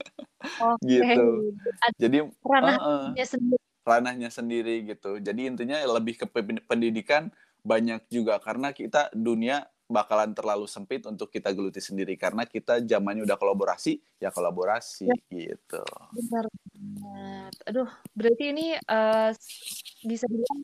Oke. 0.61 0.85
gitu 0.85 1.57
jadi 1.97 2.29
ranahnya 2.45 3.17
eh, 3.17 3.25
eh, 3.25 3.25
sendiri. 3.25 3.63
ranahnya 3.81 4.29
sendiri 4.29 4.75
gitu 4.85 5.17
jadi 5.25 5.41
intinya 5.49 5.81
lebih 5.97 6.21
ke 6.21 6.27
pe- 6.29 6.61
pendidikan 6.69 7.33
banyak 7.65 8.05
juga 8.13 8.37
karena 8.45 8.77
kita 8.77 9.09
dunia 9.17 9.65
bakalan 9.91 10.31
terlalu 10.31 10.71
sempit 10.71 11.03
untuk 11.11 11.29
kita 11.35 11.51
geluti 11.51 11.83
sendiri 11.83 12.15
karena 12.15 12.47
kita 12.47 12.79
zamannya 12.87 13.27
udah 13.27 13.35
kolaborasi 13.35 13.99
ya 14.23 14.31
kolaborasi 14.31 15.11
Ya. 15.11 15.17
gitu 15.29 15.83
Benar. 16.15 16.47
Aduh, 17.67 17.91
berarti 18.15 18.45
ini 18.55 18.67
eh, 18.79 19.31
bisa 20.07 20.25
dibilang 20.31 20.61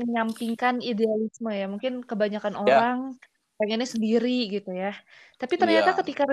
menyampingkan 0.00 0.80
idealisme 0.80 1.52
ya. 1.52 1.68
Mungkin 1.68 2.02
kebanyakan 2.02 2.56
ya 2.56 2.60
orang 2.60 2.98
pengennya 3.60 3.88
sendiri 3.88 4.48
gitu 4.48 4.72
ya. 4.72 4.96
Tapi 5.36 5.54
ternyata 5.60 5.92
iya 5.92 5.98
ketika 6.00 6.24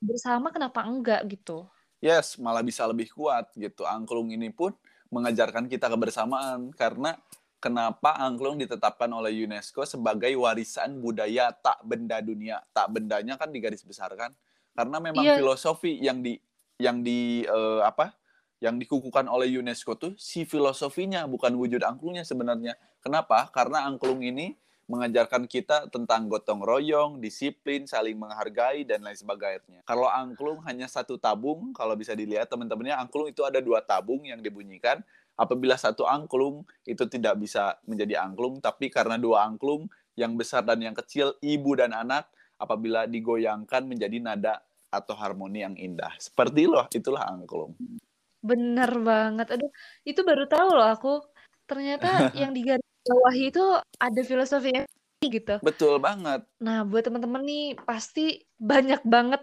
bersama 0.00 0.54
kenapa 0.54 0.86
enggak 0.86 1.26
gitu? 1.28 1.66
yes 1.98 2.38
malah 2.38 2.62
bisa 2.62 2.86
lebih 2.86 3.10
kuat 3.10 3.50
gitu 3.58 3.82
angklung 3.82 4.30
ini 4.30 4.50
pun 4.54 4.74
mengajarkan 5.08 5.66
kita 5.66 5.88
kebersamaan 5.88 6.70
karena 6.76 7.16
kenapa 7.58 8.14
angklung 8.18 8.58
ditetapkan 8.58 9.10
oleh 9.10 9.34
UNESCO 9.46 9.86
sebagai 9.86 10.30
warisan 10.38 10.98
budaya 10.98 11.50
tak 11.54 11.82
benda 11.86 12.18
dunia? 12.22 12.62
Tak 12.74 12.90
bendanya 12.94 13.38
kan 13.38 13.50
digaris 13.50 13.82
besarkan 13.86 14.34
karena 14.78 14.98
memang 15.02 15.26
Iya, 15.26 15.42
filosofi 15.42 15.98
yang 15.98 16.22
di 16.22 16.38
yang 16.78 17.02
di 17.02 17.42
eh, 17.42 17.82
apa 17.82 18.14
yang 18.58 18.78
dikukuhkan 18.78 19.26
oleh 19.30 19.50
UNESCO 19.58 19.94
tuh 19.98 20.12
si 20.18 20.42
filosofinya 20.42 21.26
bukan 21.26 21.54
wujud 21.54 21.82
angklungnya 21.82 22.26
sebenarnya. 22.26 22.74
Kenapa? 22.98 23.46
Karena 23.54 23.86
angklung 23.86 24.22
ini 24.22 24.58
mengajarkan 24.88 25.44
kita 25.44 25.92
tentang 25.92 26.32
gotong 26.32 26.64
royong, 26.64 27.20
disiplin, 27.20 27.84
saling 27.84 28.16
menghargai, 28.16 28.88
dan 28.88 29.04
lain 29.04 29.14
sebagainya. 29.14 29.84
Kalau 29.84 30.08
angklung 30.08 30.64
hanya 30.64 30.88
satu 30.88 31.20
tabung, 31.20 31.76
kalau 31.76 31.92
bisa 31.92 32.16
dilihat 32.16 32.48
teman-temannya, 32.48 32.96
angklung 32.96 33.28
itu 33.28 33.44
ada 33.44 33.60
dua 33.60 33.84
tabung 33.84 34.24
yang 34.24 34.40
dibunyikan. 34.40 35.04
Apabila 35.38 35.78
satu 35.78 36.02
angklung 36.02 36.66
itu 36.82 37.06
tidak 37.06 37.38
bisa 37.38 37.78
menjadi 37.86 38.26
angklung, 38.26 38.58
tapi 38.58 38.90
karena 38.90 39.14
dua 39.14 39.46
angklung, 39.46 39.86
yang 40.18 40.34
besar 40.34 40.66
dan 40.66 40.82
yang 40.82 40.98
kecil, 40.98 41.38
ibu 41.38 41.78
dan 41.78 41.94
anak, 41.94 42.26
apabila 42.58 43.06
digoyangkan 43.06 43.86
menjadi 43.86 44.18
nada 44.18 44.58
atau 44.90 45.14
harmoni 45.14 45.62
yang 45.62 45.78
indah. 45.78 46.10
Seperti 46.18 46.66
loh, 46.66 46.90
itulah 46.90 47.22
angklung. 47.30 47.78
Bener 48.42 48.90
banget. 48.98 49.54
Aduh, 49.54 49.70
itu 50.02 50.20
baru 50.26 50.50
tahu 50.50 50.68
loh 50.74 50.90
aku. 50.90 51.22
Ternyata 51.70 52.08
yang 52.40 52.50
di 52.50 52.66
garis 52.66 52.88
bawahi 53.06 53.54
itu 53.54 53.64
ada 54.02 54.20
filosofinya 54.26 54.82
gitu. 55.22 55.62
Betul 55.62 56.02
banget. 56.02 56.42
Nah, 56.58 56.82
buat 56.82 57.06
teman-teman 57.06 57.46
nih 57.46 57.78
pasti 57.86 58.42
banyak 58.58 59.06
banget 59.06 59.42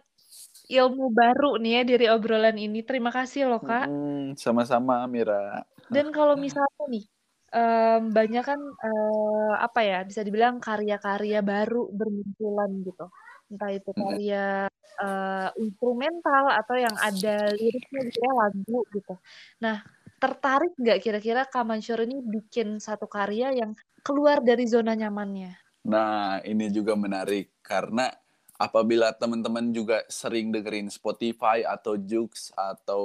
ilmu 0.65 1.13
baru 1.13 1.61
nih 1.61 1.71
ya 1.71 1.81
dari 1.85 2.05
obrolan 2.09 2.57
ini. 2.57 2.81
Terima 2.81 3.13
kasih 3.13 3.47
loh, 3.47 3.61
Kak. 3.61 3.87
Hmm, 3.87 4.33
sama-sama, 4.35 5.05
Mira. 5.05 5.63
Dan 5.91 6.09
kalau 6.09 6.33
misalnya 6.35 6.85
nih, 6.89 7.05
um, 7.53 8.09
banyak 8.09 8.43
kan 8.43 8.59
uh, 8.59 9.53
apa 9.59 9.81
ya, 9.85 9.99
bisa 10.03 10.25
dibilang 10.25 10.57
karya-karya 10.57 11.39
baru 11.45 11.89
bermunculan 11.93 12.71
gitu. 12.81 13.05
Entah 13.45 13.69
itu 13.69 13.91
karya 13.93 14.65
uh, 14.99 15.49
instrumental 15.61 16.49
atau 16.49 16.75
yang 16.75 16.95
ada 16.97 17.53
liriknya 17.53 18.01
gitu 18.09 18.19
ya, 18.19 18.31
lagu 18.33 18.79
gitu. 18.89 19.13
Nah, 19.61 19.85
tertarik 20.17 20.73
nggak 20.79 20.99
kira-kira 21.03 21.41
Kak 21.45 21.65
Mansur 21.67 22.01
ini 22.03 22.17
bikin 22.25 22.81
satu 22.81 23.05
karya 23.05 23.53
yang 23.53 23.77
keluar 24.01 24.41
dari 24.41 24.65
zona 24.65 24.97
nyamannya? 24.97 25.53
Nah, 25.85 26.41
ini 26.41 26.73
juga 26.73 26.97
menarik 26.97 27.53
karena 27.61 28.09
apabila 28.57 29.13
teman-teman 29.13 29.69
juga 29.69 30.01
sering 30.09 30.49
dengerin 30.49 30.89
Spotify 30.89 31.61
atau 31.61 31.99
Joox 31.99 32.49
atau 32.57 33.03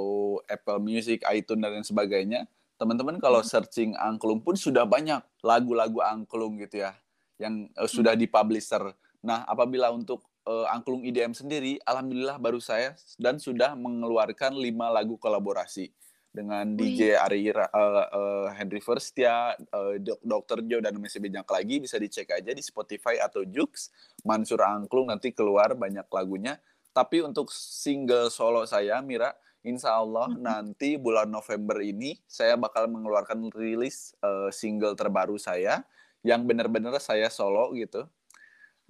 Apple 0.49 0.81
Music, 0.81 1.21
iTunes 1.29 1.61
dan 1.61 1.71
lain 1.77 1.85
sebagainya, 1.85 2.49
teman-teman 2.81 3.21
kalau 3.21 3.45
hmm. 3.45 3.49
searching 3.53 3.93
angklung 3.93 4.41
pun 4.41 4.57
sudah 4.57 4.89
banyak 4.89 5.21
lagu-lagu 5.45 6.01
angklung 6.01 6.57
gitu 6.57 6.81
ya 6.81 6.97
yang 7.37 7.69
uh, 7.77 7.85
sudah 7.85 8.17
dipublisher. 8.17 8.81
Nah, 9.21 9.45
apabila 9.45 9.93
untuk 9.93 10.25
uh, 10.49 10.65
angklung 10.73 11.05
IDM 11.05 11.37
sendiri, 11.37 11.77
alhamdulillah 11.85 12.41
baru 12.41 12.57
saya 12.57 12.97
dan 13.21 13.37
sudah 13.37 13.77
mengeluarkan 13.77 14.57
lima 14.57 14.89
lagu 14.89 15.13
kolaborasi 15.21 15.93
dengan 16.31 16.73
DJ 16.73 17.19
Ari 17.21 17.53
uh, 17.53 17.67
uh, 17.69 18.47
Henry 18.55 18.81
Firstia, 18.81 19.53
uh, 19.53 19.93
Dr. 20.25 20.65
Joe 20.65 20.81
dan 20.81 20.97
masih 20.97 21.21
banyak 21.21 21.45
lagi 21.45 21.75
bisa 21.83 22.01
dicek 22.01 22.33
aja 22.33 22.49
di 22.49 22.63
Spotify 22.63 23.19
atau 23.21 23.45
Jux 23.45 23.93
Mansur 24.25 24.63
Angklung 24.63 25.13
nanti 25.13 25.29
keluar 25.35 25.77
banyak 25.77 26.07
lagunya. 26.09 26.57
Tapi 26.91 27.23
untuk 27.23 27.51
single 27.53 28.31
solo 28.33 28.63
saya 28.67 28.99
Mira, 29.03 29.31
Insya 29.61 29.93
Allah 29.93 30.33
nanti 30.33 30.97
bulan 30.97 31.29
November 31.29 31.77
ini 31.85 32.17
saya 32.25 32.57
bakal 32.57 32.89
mengeluarkan 32.89 33.53
rilis 33.53 34.17
uh, 34.25 34.49
single 34.49 34.97
terbaru 34.97 35.37
saya 35.37 35.85
yang 36.25 36.45
benar-benar 36.49 36.97
saya 36.97 37.29
solo 37.29 37.73
gitu 37.77 38.09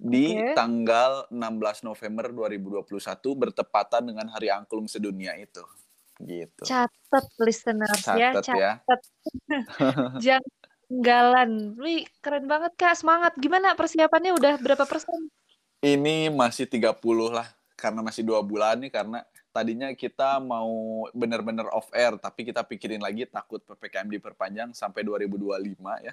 di 0.00 0.34
okay. 0.34 0.56
tanggal 0.56 1.28
16 1.30 1.86
November 1.86 2.32
2021 2.32 2.88
bertepatan 3.36 4.02
dengan 4.02 4.26
Hari 4.32 4.48
Angklung 4.50 4.88
Sedunia 4.88 5.36
itu 5.36 5.62
gitu. 6.22 6.62
Catat 6.64 7.26
listeners 7.42 8.02
ya, 8.14 8.30
catat 8.36 8.56
ya. 8.56 8.72
Catat. 8.86 9.00
Jangan 10.24 10.44
ketinggalan. 10.92 11.50
Wih, 11.80 12.04
keren 12.20 12.46
banget 12.46 12.72
Kak, 12.78 12.94
semangat. 13.00 13.32
Gimana 13.40 13.74
persiapannya 13.74 14.32
udah 14.36 14.54
berapa 14.60 14.84
persen? 14.86 15.32
Ini 15.82 16.30
masih 16.30 16.70
30 16.70 16.94
lah, 17.32 17.48
karena 17.74 18.00
masih 18.06 18.22
dua 18.22 18.38
bulan 18.44 18.78
nih, 18.78 18.92
karena 18.94 19.26
tadinya 19.52 19.92
kita 19.92 20.40
mau 20.40 21.04
benar-benar 21.12 21.68
off 21.70 21.92
air, 21.92 22.16
tapi 22.16 22.48
kita 22.48 22.64
pikirin 22.64 23.04
lagi 23.04 23.28
takut 23.28 23.60
PPKM 23.62 24.08
diperpanjang 24.08 24.72
sampai 24.72 25.04
2025 25.04 25.76
ya. 26.02 26.12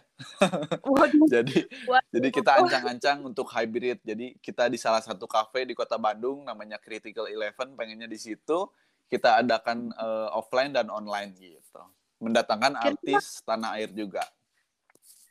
jadi 1.39 1.59
Waduh. 1.87 2.09
jadi 2.11 2.27
kita 2.29 2.51
ancang-ancang 2.59 3.17
untuk 3.23 3.47
hybrid. 3.49 4.03
Jadi 4.03 4.35
kita 4.43 4.67
di 4.67 4.75
salah 4.75 4.99
satu 4.99 5.25
kafe 5.25 5.63
di 5.63 5.73
Kota 5.73 5.95
Bandung 5.95 6.43
namanya 6.43 6.75
Critical 6.77 7.31
Eleven 7.31 7.73
pengennya 7.79 8.11
di 8.11 8.19
situ 8.19 8.67
kita 9.09 9.41
adakan 9.41 9.89
uh, 9.97 10.29
offline 10.37 10.69
dan 10.69 10.93
online 10.93 11.33
gitu. 11.33 11.81
Mendatangkan 12.21 12.77
kira 12.77 12.93
artis 12.93 13.41
tanah 13.41 13.81
air 13.81 13.89
juga. 13.89 14.21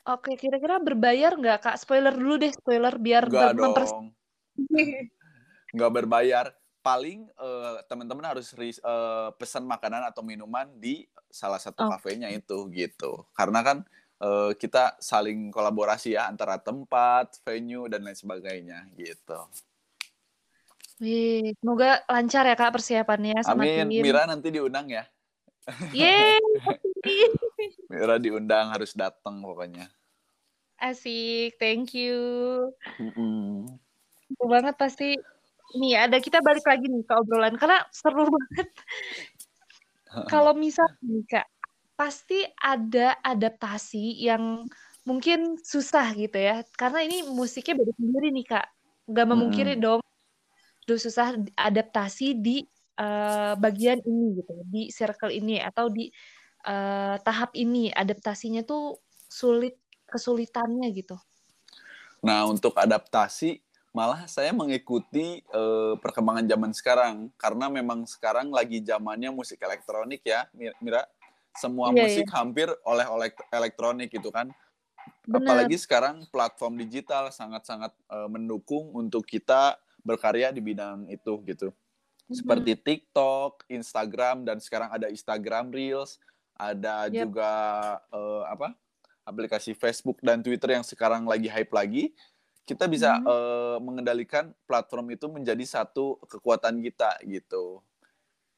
Oke, 0.08 0.34
kira-kira 0.34 0.82
berbayar 0.82 1.36
nggak 1.38 1.58
kak? 1.62 1.76
Spoiler 1.78 2.16
dulu 2.16 2.40
deh, 2.42 2.50
spoiler 2.50 2.96
biar 2.98 3.28
nggak 3.28 3.54
dong. 3.54 4.10
nggak 5.76 5.92
berbayar. 5.92 6.57
Paling 6.88 7.29
uh, 7.37 7.85
teman-teman 7.85 8.24
harus 8.33 8.57
uh, 8.81 9.29
pesan 9.37 9.68
makanan 9.68 10.09
atau 10.09 10.24
minuman 10.24 10.64
di 10.81 11.05
salah 11.29 11.61
satu 11.61 11.85
oh. 11.85 11.92
kafenya 11.92 12.33
itu 12.33 12.64
gitu. 12.72 13.29
Karena 13.37 13.61
kan 13.61 13.85
uh, 14.24 14.57
kita 14.57 14.96
saling 14.96 15.53
kolaborasi 15.53 16.16
ya 16.16 16.33
antara 16.33 16.57
tempat, 16.57 17.44
venue 17.44 17.92
dan 17.92 18.09
lain 18.09 18.16
sebagainya 18.16 18.88
gitu. 18.96 19.37
Wih, 21.05 21.53
semoga 21.61 22.01
lancar 22.09 22.48
ya 22.48 22.57
Kak 22.57 22.81
persiapannya 22.81 23.44
sama 23.44 23.68
Amin. 23.68 23.92
tim. 23.92 24.01
Mira 24.01 24.24
nanti 24.24 24.48
diundang 24.48 24.88
ya. 24.88 25.05
Yeay. 25.92 26.40
Mira 27.92 28.16
diundang 28.16 28.72
harus 28.72 28.96
datang 28.96 29.44
pokoknya. 29.44 29.92
Asik, 30.81 31.61
thank 31.61 31.92
you. 31.92 32.16
Mm 32.96 33.77
banget 34.37 34.74
pasti. 34.77 35.16
Nih 35.76 36.00
ada 36.00 36.16
kita 36.16 36.40
balik 36.40 36.64
lagi 36.64 36.88
nih 36.88 37.04
ke 37.04 37.12
obrolan 37.12 37.59
karena 37.61 37.85
seru 37.92 38.24
banget. 38.35 38.68
Kalau 40.33 40.57
misal 40.57 40.88
nih 41.04 41.24
Kak, 41.28 41.46
pasti 41.92 42.40
ada 42.57 43.20
adaptasi 43.20 44.24
yang 44.24 44.64
mungkin 45.04 45.61
susah 45.61 46.16
gitu 46.16 46.40
ya. 46.40 46.64
Karena 46.72 47.04
ini 47.04 47.28
musiknya 47.28 47.76
beda 47.76 47.92
sendiri 48.00 48.28
nih 48.33 48.46
Kak. 48.48 48.66
Gak 49.09 49.28
memungkiri 49.28 49.76
hmm. 49.76 49.85
dong 49.85 50.02
aduh 50.88 50.96
susah 50.96 51.37
adaptasi 51.52 52.40
di 52.40 52.64
uh, 52.96 53.52
bagian 53.61 54.00
ini 54.09 54.40
gitu 54.40 54.57
di 54.64 54.88
circle 54.88 55.28
ini 55.28 55.61
atau 55.61 55.92
di 55.92 56.09
uh, 56.64 57.20
tahap 57.20 57.52
ini 57.52 57.92
adaptasinya 57.92 58.64
tuh 58.64 58.96
sulit 59.28 59.76
kesulitannya 60.09 60.88
gitu. 60.96 61.20
Nah 62.24 62.48
untuk 62.48 62.72
adaptasi 62.72 63.61
malah 63.98 64.30
saya 64.30 64.54
mengikuti 64.54 65.42
uh, 65.50 65.98
perkembangan 65.98 66.46
zaman 66.46 66.70
sekarang 66.70 67.14
karena 67.34 67.66
memang 67.66 68.06
sekarang 68.06 68.54
lagi 68.54 68.78
zamannya 68.78 69.34
musik 69.34 69.58
elektronik 69.58 70.22
ya 70.22 70.46
Mira 70.78 71.02
semua 71.58 71.90
yeah, 71.90 72.06
musik 72.06 72.30
yeah. 72.30 72.37
hampir 72.38 72.68
oleh 72.87 73.06
oleh 73.11 73.34
elektronik 73.50 74.14
gitu 74.14 74.30
kan 74.30 74.54
Bener. 75.26 75.42
apalagi 75.42 75.74
sekarang 75.74 76.30
platform 76.30 76.78
digital 76.78 77.34
sangat-sangat 77.34 77.90
uh, 78.06 78.30
mendukung 78.30 78.94
untuk 78.94 79.26
kita 79.26 79.74
berkarya 80.06 80.54
di 80.54 80.62
bidang 80.62 81.04
itu 81.12 81.37
gitu. 81.44 81.68
Mm-hmm. 81.68 82.32
Seperti 82.32 82.72
TikTok, 82.76 83.68
Instagram 83.68 84.44
dan 84.48 84.61
sekarang 84.61 84.88
ada 84.92 85.12
Instagram 85.12 85.72
Reels, 85.72 86.16
ada 86.56 87.08
yep. 87.08 87.28
juga 87.28 87.52
uh, 88.12 88.44
apa? 88.48 88.72
aplikasi 89.28 89.76
Facebook 89.76 90.24
dan 90.24 90.40
Twitter 90.40 90.72
yang 90.72 90.80
sekarang 90.80 91.28
lagi 91.28 91.52
hype 91.52 91.68
lagi. 91.68 92.16
Kita 92.68 92.85
bisa 92.85 93.16
mm-hmm. 93.16 93.33
uh, 93.33 93.78
mengendalikan 93.81 94.52
platform 94.68 95.16
itu 95.16 95.24
menjadi 95.33 95.64
satu 95.64 96.20
kekuatan 96.28 96.85
kita 96.85 97.16
gitu. 97.24 97.81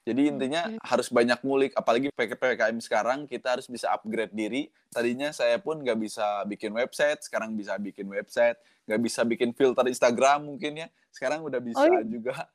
Jadi 0.01 0.33
intinya 0.33 0.67
okay. 0.67 0.81
harus 0.81 1.13
banyak 1.13 1.39
ngulik, 1.45 1.73
apalagi 1.77 2.11
PKM 2.11 2.83
sekarang 2.83 3.29
kita 3.31 3.55
harus 3.55 3.71
bisa 3.71 3.93
upgrade 3.95 4.35
diri. 4.35 4.73
Tadinya 4.91 5.31
saya 5.31 5.61
pun 5.63 5.79
nggak 5.79 5.99
bisa 6.01 6.43
bikin 6.51 6.75
website, 6.75 7.23
sekarang 7.23 7.55
bisa 7.55 7.79
bikin 7.79 8.11
website. 8.11 8.59
Nggak 8.91 9.01
bisa 9.07 9.21
bikin 9.23 9.55
filter 9.55 9.87
Instagram 9.87 10.51
mungkin 10.51 10.83
ya, 10.83 10.89
sekarang 11.15 11.47
udah 11.47 11.61
bisa 11.63 11.79
oh, 11.79 11.87
iya. 11.87 12.03
juga. 12.03 12.49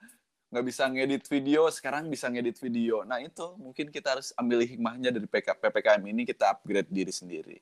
Nggak 0.50 0.66
bisa 0.68 0.84
ngedit 0.90 1.24
video, 1.30 1.62
sekarang 1.70 2.10
bisa 2.10 2.26
ngedit 2.28 2.58
video. 2.60 3.08
Nah 3.08 3.22
itu 3.22 3.46
mungkin 3.62 3.94
kita 3.94 4.18
harus 4.20 4.34
ambil 4.36 4.66
hikmahnya 4.66 5.14
dari 5.14 5.30
PK, 5.30 5.56
PPKM 5.62 6.04
ini, 6.12 6.26
kita 6.26 6.50
upgrade 6.60 6.90
diri 6.90 7.14
sendiri. 7.14 7.58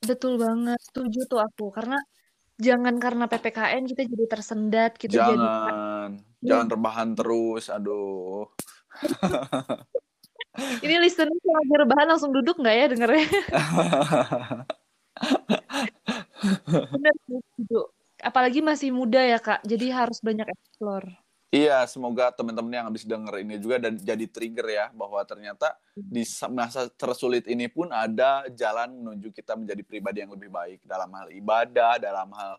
Betul 0.00 0.40
banget, 0.40 0.80
setuju 0.80 1.28
tuh 1.28 1.44
aku. 1.44 1.70
Karena 1.70 2.00
jangan 2.60 2.94
karena 3.02 3.24
PPKN 3.26 3.82
kita 3.90 4.02
jadi 4.06 4.24
tersendat, 4.30 4.92
kita 4.94 5.12
jangan, 5.14 5.34
jadi... 5.34 6.44
Jangan, 6.44 6.66
rebahan 6.70 7.08
terus, 7.16 7.72
aduh. 7.72 8.46
Ini 10.84 11.02
listener 11.02 11.34
yang 11.34 11.56
lagi 11.58 11.74
rebahan 11.82 12.06
langsung 12.14 12.30
duduk 12.30 12.62
nggak 12.62 12.76
ya 12.78 12.86
dengernya? 12.86 13.26
Bener. 16.94 17.14
Apalagi 18.22 18.62
masih 18.62 18.94
muda 18.94 19.18
ya 19.18 19.42
kak, 19.42 19.66
jadi 19.66 20.04
harus 20.04 20.22
banyak 20.22 20.46
explore. 20.46 21.23
Iya, 21.54 21.86
semoga 21.86 22.34
teman-teman 22.34 22.74
yang 22.74 22.86
habis 22.90 23.06
denger 23.06 23.30
ini 23.46 23.62
juga 23.62 23.78
dan 23.78 23.94
jadi 23.94 24.26
trigger 24.26 24.66
ya 24.66 24.86
bahwa 24.90 25.22
ternyata 25.22 25.78
di 25.94 26.26
masa 26.50 26.90
tersulit 26.90 27.46
ini 27.46 27.70
pun 27.70 27.94
ada 27.94 28.42
jalan 28.50 28.90
menuju 28.90 29.30
kita 29.30 29.54
menjadi 29.54 29.86
pribadi 29.86 30.26
yang 30.26 30.34
lebih 30.34 30.50
baik 30.50 30.82
dalam 30.82 31.06
hal 31.14 31.30
ibadah, 31.30 32.02
dalam 32.02 32.26
hal 32.34 32.58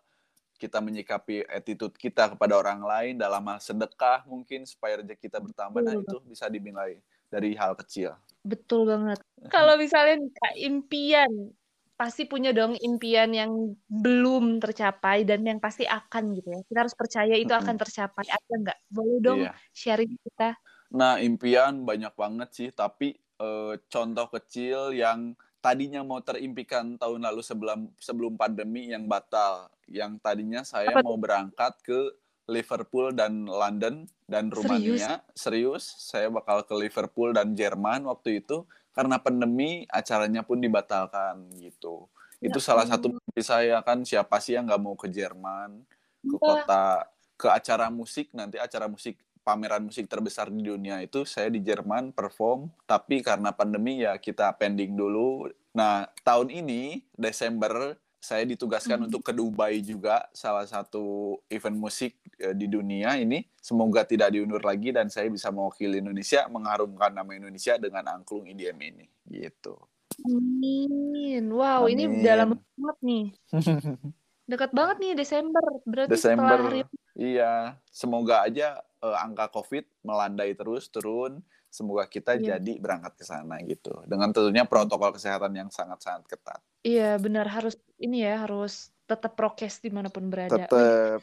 kita 0.55 0.79
menyikapi 0.79 1.43
attitude 1.51 1.91
kita 1.99 2.31
kepada 2.31 2.55
orang 2.55 2.79
lain 2.79 3.19
dalam 3.19 3.43
hal 3.43 3.60
sedekah 3.60 4.23
mungkin 4.23 4.63
supaya 4.63 5.03
rezeki 5.03 5.27
kita 5.27 5.43
bertambah 5.43 5.84
nah 5.84 5.99
itu 5.99 6.15
bisa 6.23 6.47
dimulai 6.47 7.03
dari 7.27 7.51
hal 7.60 7.75
kecil. 7.75 8.15
Betul 8.47 8.88
banget. 8.88 9.19
Kalau 9.55 9.75
misalnya 9.75 10.23
impian 10.55 11.51
pasti 11.95 12.27
punya 12.27 12.51
dong 12.51 12.75
impian 12.75 13.31
yang 13.31 13.51
belum 13.88 14.60
tercapai 14.60 15.23
dan 15.23 15.47
yang 15.47 15.63
pasti 15.63 15.88
akan 15.88 16.36
gitu 16.36 16.51
ya. 16.51 16.62
Kita 16.67 16.79
harus 16.84 16.95
percaya 16.95 17.36
itu 17.39 17.51
akan 17.55 17.75
tercapai. 17.79 18.27
Ada 18.27 18.53
nggak? 18.60 18.79
Boleh 18.91 19.19
dong 19.23 19.39
iya. 19.47 19.51
sharing 19.71 20.12
kita. 20.19 20.60
Nah, 20.91 21.17
impian 21.23 21.88
banyak 21.88 22.13
banget 22.13 22.49
sih, 22.51 22.69
tapi 22.75 23.15
uh, 23.39 23.79
contoh 23.88 24.27
kecil 24.31 24.91
yang 24.91 25.34
tadinya 25.63 26.05
mau 26.05 26.21
terimpikan 26.21 26.99
tahun 26.99 27.25
lalu 27.25 27.41
sebelum 27.41 27.89
sebelum 27.97 28.38
pandemi 28.38 28.91
yang 28.91 29.08
batal. 29.08 29.71
Yang 29.89 30.19
tadinya 30.21 30.62
saya 30.62 30.93
Apa? 30.93 31.01
mau 31.01 31.17
berangkat 31.17 31.73
ke 31.81 31.99
Liverpool 32.45 33.10
dan 33.15 33.49
London 33.49 34.05
dan 34.29 34.53
Rumania. 34.53 35.25
Serius? 35.34 35.34
Serius, 35.34 35.84
saya 35.97 36.29
bakal 36.29 36.62
ke 36.62 36.73
Liverpool 36.77 37.34
dan 37.34 37.58
Jerman 37.58 38.05
waktu 38.05 38.45
itu 38.45 38.67
karena 38.95 39.19
pandemi 39.19 39.84
acaranya 39.91 40.41
pun 40.41 40.63
dibatalkan 40.63 41.51
gitu. 41.60 42.08
Ya, 42.39 42.49
itu 42.49 42.60
salah 42.63 42.88
satu 42.88 43.12
mimpi 43.12 43.43
saya 43.43 43.84
kan 43.84 44.08
siapa 44.08 44.39
sih 44.39 44.55
yang 44.55 44.71
nggak 44.71 44.81
mau 44.81 44.95
ke 44.95 45.12
Jerman, 45.12 45.84
ke 46.23 46.36
iya. 46.36 46.39
kota, 46.39 46.88
ke 47.36 47.47
acara 47.51 47.91
musik 47.91 48.31
nanti 48.31 48.55
acara 48.55 48.88
musik 48.88 49.19
pameran 49.45 49.86
musik 49.86 50.10
terbesar 50.10 50.49
di 50.49 50.65
dunia 50.65 50.97
itu 51.05 51.21
saya 51.27 51.53
di 51.53 51.62
Jerman 51.62 52.15
perform, 52.15 52.71
tapi 52.89 53.21
karena 53.21 53.53
pandemi 53.53 54.01
ya 54.01 54.17
kita 54.17 54.49
pending 54.58 54.97
dulu. 54.97 55.51
Nah, 55.75 56.10
tahun 56.25 56.49
ini 56.49 57.03
Desember 57.13 57.99
saya 58.26 58.42
ditugaskan 58.50 59.06
hmm. 59.06 59.08
untuk 59.14 59.22
ke 59.22 59.30
Dubai 59.38 59.86
juga 59.86 60.26
salah 60.34 60.66
satu 60.66 61.38
event 61.46 61.78
musik 61.78 62.18
eh, 62.42 62.58
di 62.58 62.66
dunia 62.66 63.14
ini 63.22 63.46
semoga 63.62 64.02
tidak 64.02 64.34
diundur 64.34 64.66
lagi 64.66 64.90
dan 64.90 65.14
saya 65.14 65.30
bisa 65.30 65.54
mewakili 65.54 66.02
Indonesia 66.02 66.50
mengharumkan 66.50 67.14
nama 67.14 67.30
Indonesia 67.38 67.78
dengan 67.78 68.10
angklung 68.10 68.50
IDM 68.50 68.82
ini 68.82 69.06
gitu. 69.30 69.78
Amin. 70.26 71.54
Wow, 71.54 71.86
Amin. 71.86 71.94
ini 71.94 72.04
dalam 72.26 72.58
banget 72.58 72.98
nih. 73.06 73.26
Dekat 74.52 74.72
banget 74.74 74.98
nih 75.02 75.14
Desember. 75.18 75.66
Berarti 75.86 76.10
Desember. 76.10 76.58
Hari... 76.62 76.82
Iya, 77.18 77.78
semoga 77.90 78.46
aja 78.46 78.82
uh, 79.02 79.18
angka 79.22 79.50
COVID 79.54 79.86
melandai 80.06 80.54
terus 80.58 80.90
turun. 80.90 81.42
Semoga 81.76 82.08
kita 82.08 82.40
iya. 82.40 82.56
jadi 82.56 82.80
berangkat 82.80 83.20
ke 83.20 83.28
sana 83.28 83.60
gitu. 83.68 83.92
Dengan 84.08 84.32
tentunya 84.32 84.64
protokol 84.64 85.12
kesehatan 85.12 85.52
yang 85.52 85.68
sangat-sangat 85.68 86.24
ketat. 86.24 86.64
Iya, 86.88 87.20
benar 87.20 87.52
harus 87.52 87.76
ini 88.00 88.24
ya, 88.24 88.48
harus 88.48 88.96
tetap 89.04 89.36
prokes 89.36 89.84
di 89.84 89.92
mana 89.92 90.08
pun 90.08 90.32
berada. 90.32 90.56
Tetap. 90.56 91.20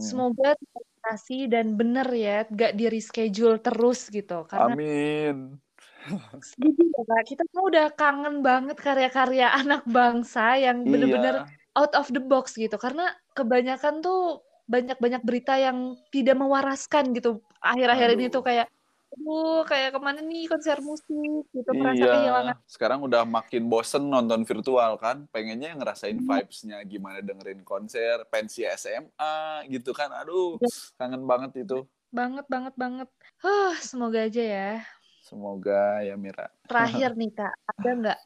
Semoga 0.00 0.56
terkasih 0.56 1.52
dan 1.52 1.76
benar 1.76 2.08
ya, 2.16 2.48
gak 2.48 2.80
di 2.80 2.88
reschedule 2.88 3.60
terus 3.60 4.08
gitu. 4.08 4.48
Karena 4.48 4.72
Amin. 4.72 5.60
Setuju 6.40 6.88
ya 6.88 7.02
Kak, 7.04 7.22
kita 7.28 7.42
kan 7.44 7.60
udah 7.60 7.86
kangen 7.92 8.40
banget 8.40 8.80
karya-karya 8.80 9.52
anak 9.60 9.84
bangsa 9.84 10.56
yang 10.56 10.80
bener-bener 10.88 11.44
iya. 11.44 11.76
out 11.76 11.92
of 11.92 12.08
the 12.08 12.24
box 12.24 12.56
gitu. 12.56 12.80
Karena 12.80 13.12
kebanyakan 13.36 14.00
tuh 14.00 14.40
banyak-banyak 14.68 15.20
berita 15.24 15.56
yang 15.60 15.96
tidak 16.12 16.36
mewaraskan 16.36 17.16
gitu 17.16 17.40
akhir-akhir 17.64 18.08
ini 18.20 18.28
tuh 18.28 18.44
kayak 18.44 18.68
aduh 19.08 19.64
kayak 19.64 19.96
ke 19.96 20.00
mana 20.04 20.20
nih 20.20 20.44
konser 20.44 20.78
musik 20.84 21.48
gitu 21.52 21.70
merasa 21.72 22.04
iya. 22.04 22.12
kehilangan 22.12 22.56
sekarang 22.68 23.00
udah 23.08 23.22
makin 23.24 23.64
bosen 23.66 24.04
nonton 24.04 24.44
virtual 24.44 25.00
kan 25.00 25.24
pengennya 25.32 25.72
ngerasain 25.72 26.20
hmm. 26.20 26.28
vibesnya 26.28 26.78
gimana 26.84 27.24
dengerin 27.24 27.64
konser 27.64 28.28
pensi 28.28 28.68
SMA 28.76 29.64
gitu 29.72 29.96
kan 29.96 30.12
aduh 30.12 30.60
ya. 30.60 30.68
kangen 31.00 31.24
banget 31.24 31.64
itu 31.64 31.88
banget 32.12 32.44
banget 32.52 32.74
banget 32.76 33.08
huh 33.40 33.74
semoga 33.80 34.28
aja 34.28 34.44
ya 34.44 34.72
semoga 35.24 36.04
ya 36.04 36.14
Mira 36.20 36.52
terakhir 36.68 37.16
nih 37.20 37.32
kak 37.32 37.54
ada 37.80 37.90
nggak 37.96 38.18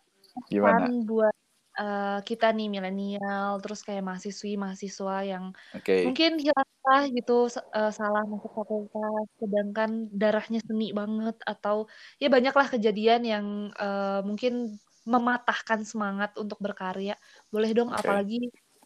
gimana 0.51 0.87
buat 1.07 1.32
uh, 1.79 2.21
kita 2.25 2.53
nih 2.53 2.69
milenial, 2.69 3.61
terus 3.63 3.81
kayak 3.85 4.05
mahasiswi, 4.05 4.57
mahasiswa 4.61 5.17
yang 5.25 5.45
okay. 5.73 6.05
mungkin 6.05 6.41
hilanglah 6.41 7.03
gitu 7.13 7.49
uh, 7.49 7.93
salah 7.93 8.25
masuk 8.29 8.53
fakultas, 8.53 9.27
sedangkan 9.41 10.11
darahnya 10.13 10.61
seni 10.65 10.93
banget 10.93 11.37
atau 11.45 11.89
ya 12.21 12.29
banyaklah 12.29 12.69
kejadian 12.69 13.23
yang 13.25 13.47
uh, 13.81 14.21
mungkin 14.25 14.77
mematahkan 15.09 15.83
semangat 15.83 16.37
untuk 16.39 16.59
berkarya. 16.63 17.19
Boleh 17.51 17.71
dong 17.75 17.91
okay. 17.91 18.01
apalagi 18.05 18.41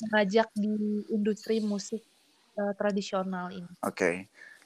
mengajak 0.07 0.49
di 0.57 1.05
industri 1.13 1.61
musik 1.61 2.05
uh, 2.57 2.73
tradisional 2.77 3.53
ini. 3.53 3.73
Oke. 3.85 3.95
Okay. 3.95 4.17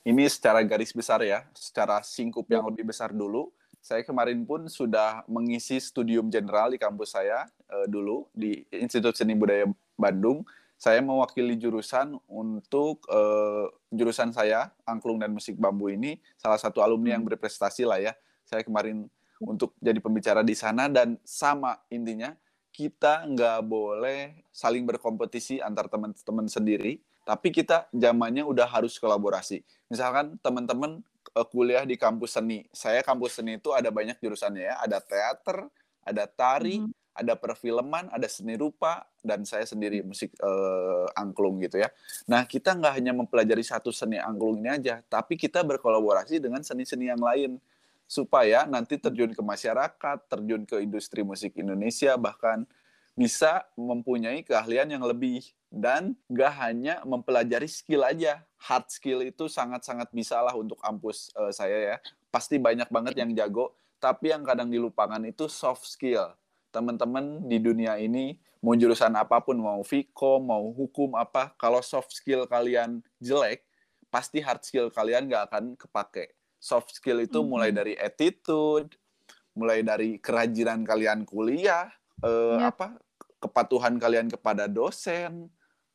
Ini 0.00 0.32
secara 0.32 0.64
garis 0.64 0.96
besar 0.96 1.20
ya, 1.20 1.44
secara 1.52 2.00
singkup 2.00 2.48
yang 2.48 2.64
iya. 2.64 2.68
lebih 2.72 2.88
besar 2.88 3.12
dulu 3.12 3.52
saya 3.80 4.04
kemarin 4.04 4.44
pun 4.44 4.68
sudah 4.68 5.24
mengisi 5.24 5.80
studium 5.80 6.28
general 6.28 6.68
di 6.68 6.78
kampus 6.78 7.16
saya 7.16 7.48
uh, 7.72 7.88
dulu 7.88 8.28
di 8.36 8.60
Institut 8.76 9.16
Seni 9.16 9.32
Budaya 9.32 9.64
Bandung. 9.96 10.44
Saya 10.80 11.04
mewakili 11.04 11.60
jurusan 11.60 12.16
untuk 12.24 13.04
uh, 13.12 13.68
jurusan 13.92 14.32
saya 14.32 14.72
angklung 14.88 15.20
dan 15.20 15.32
musik 15.32 15.60
bambu 15.60 15.92
ini 15.92 16.16
salah 16.40 16.56
satu 16.56 16.80
alumni 16.80 17.16
yang 17.16 17.24
hmm. 17.24 17.36
berprestasi 17.36 17.84
lah 17.84 18.00
ya. 18.00 18.12
Saya 18.48 18.64
kemarin 18.64 19.08
untuk 19.40 19.72
jadi 19.80 20.00
pembicara 20.00 20.44
di 20.44 20.52
sana 20.52 20.88
dan 20.88 21.16
sama 21.24 21.80
intinya 21.88 22.36
kita 22.70 23.28
nggak 23.28 23.60
boleh 23.66 24.44
saling 24.52 24.84
berkompetisi 24.86 25.60
antar 25.60 25.90
teman-teman 25.90 26.46
sendiri, 26.46 27.00
tapi 27.26 27.52
kita 27.52 27.90
zamannya 27.92 28.46
udah 28.46 28.64
harus 28.68 28.96
kolaborasi. 28.96 29.60
Misalkan 29.90 30.38
teman-teman 30.40 31.02
kuliah 31.50 31.84
di 31.86 31.94
kampus 31.94 32.36
seni. 32.36 32.66
Saya 32.74 33.00
kampus 33.04 33.40
seni 33.40 33.56
itu 33.60 33.70
ada 33.70 33.88
banyak 33.88 34.18
jurusannya 34.18 34.64
ya. 34.66 34.74
Ada 34.82 34.98
teater, 35.00 35.58
ada 36.04 36.24
tari, 36.26 36.80
hmm. 36.80 36.90
ada 37.14 37.34
perfilman, 37.36 38.08
ada 38.10 38.26
seni 38.26 38.56
rupa, 38.56 39.04
dan 39.20 39.44
saya 39.44 39.68
sendiri 39.68 40.00
musik 40.00 40.32
uh, 40.40 41.06
angklung 41.14 41.60
gitu 41.60 41.80
ya. 41.80 41.88
Nah 42.26 42.44
kita 42.48 42.72
nggak 42.74 42.94
hanya 42.96 43.12
mempelajari 43.12 43.62
satu 43.62 43.92
seni 43.92 44.16
angklung 44.16 44.60
ini 44.64 44.70
aja, 44.72 45.04
tapi 45.06 45.36
kita 45.36 45.60
berkolaborasi 45.62 46.40
dengan 46.40 46.64
seni-seni 46.64 47.12
yang 47.12 47.20
lain 47.20 47.60
supaya 48.10 48.66
nanti 48.66 48.98
terjun 48.98 49.30
ke 49.30 49.42
masyarakat, 49.44 50.18
terjun 50.26 50.66
ke 50.66 50.82
industri 50.82 51.22
musik 51.22 51.54
Indonesia 51.54 52.18
bahkan 52.18 52.66
bisa 53.14 53.68
mempunyai 53.78 54.42
keahlian 54.42 54.90
yang 54.90 55.04
lebih 55.06 55.44
dan 55.70 56.18
gak 56.26 56.52
hanya 56.58 56.98
mempelajari 57.06 57.70
skill 57.70 58.02
aja 58.02 58.42
hard 58.58 58.90
skill 58.90 59.22
itu 59.22 59.46
sangat-sangat 59.46 60.10
bisa 60.10 60.42
lah 60.42 60.52
untuk 60.58 60.82
kampus 60.82 61.30
uh, 61.38 61.54
saya 61.54 61.94
ya. 61.94 61.96
Pasti 62.28 62.58
banyak 62.58 62.90
banget 62.90 63.14
yang 63.16 63.30
jago 63.32 63.72
tapi 64.02 64.34
yang 64.34 64.42
kadang 64.42 64.68
dilupakan 64.68 65.22
itu 65.22 65.46
soft 65.46 65.86
skill. 65.86 66.34
Teman-teman 66.74 67.46
di 67.46 67.62
dunia 67.62 67.96
ini 68.02 68.34
mau 68.58 68.74
jurusan 68.74 69.14
apa 69.14 69.38
pun 69.40 69.56
mau 69.56 69.80
Vkom 69.80 70.42
mau 70.42 70.74
hukum 70.74 71.14
apa 71.16 71.54
kalau 71.56 71.80
soft 71.80 72.12
skill 72.12 72.44
kalian 72.50 73.00
jelek 73.22 73.64
pasti 74.10 74.42
hard 74.42 74.66
skill 74.66 74.90
kalian 74.90 75.30
gak 75.30 75.54
akan 75.54 75.78
kepake. 75.78 76.34
Soft 76.60 76.92
skill 76.92 77.22
itu 77.22 77.40
mulai 77.46 77.70
dari 77.70 77.94
attitude 77.94 78.98
mulai 79.54 79.82
dari 79.82 80.18
kerajinan 80.18 80.86
kalian 80.86 81.26
kuliah 81.26 81.90
uh, 82.22 82.58
yep. 82.58 82.74
apa 82.74 82.86
kepatuhan 83.40 83.96
kalian 83.96 84.28
kepada 84.28 84.68
dosen, 84.68 85.48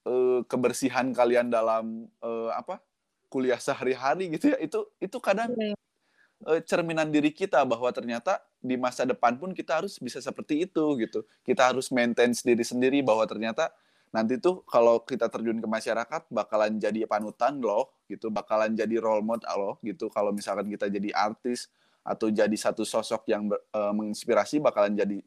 uh, 0.05 0.41
kebersihan 0.47 1.11
kalian 1.11 1.49
dalam 1.51 2.07
uh, 2.21 2.53
apa 2.55 2.79
kuliah 3.27 3.59
sehari-hari 3.59 4.31
gitu 4.31 4.53
ya 4.53 4.57
itu 4.61 4.79
itu 5.01 5.17
kadang 5.19 5.51
uh, 6.45 6.61
cerminan 6.63 7.09
diri 7.09 7.33
kita 7.33 7.65
bahwa 7.65 7.89
ternyata 7.91 8.39
di 8.61 8.77
masa 8.77 9.05
depan 9.05 9.37
pun 9.37 9.51
kita 9.53 9.83
harus 9.83 10.01
bisa 10.01 10.17
seperti 10.21 10.65
itu 10.65 10.83
gitu. 11.01 11.21
Kita 11.45 11.69
harus 11.69 11.93
maintain 11.93 12.33
diri 12.33 12.65
sendiri 12.65 12.99
bahwa 13.05 13.25
ternyata 13.29 13.69
nanti 14.09 14.39
tuh 14.39 14.63
kalau 14.63 15.03
kita 15.03 15.27
terjun 15.27 15.59
ke 15.59 15.67
masyarakat 15.67 16.31
bakalan 16.31 16.79
jadi 16.79 17.03
panutan 17.03 17.59
loh 17.59 17.91
gitu 18.07 18.31
bakalan 18.31 18.71
jadi 18.71 18.97
role 18.97 19.25
model 19.25 19.55
loh 19.59 19.75
gitu. 19.85 20.09
Kalau 20.09 20.31
misalkan 20.31 20.65
kita 20.71 20.89
jadi 20.89 21.13
artis 21.13 21.67
atau 22.05 22.29
jadi 22.29 22.53
satu 22.53 22.85
sosok 22.85 23.25
yang 23.29 23.49
uh, 23.49 23.93
menginspirasi 23.93 24.61
bakalan 24.61 24.93
jadi 24.93 25.17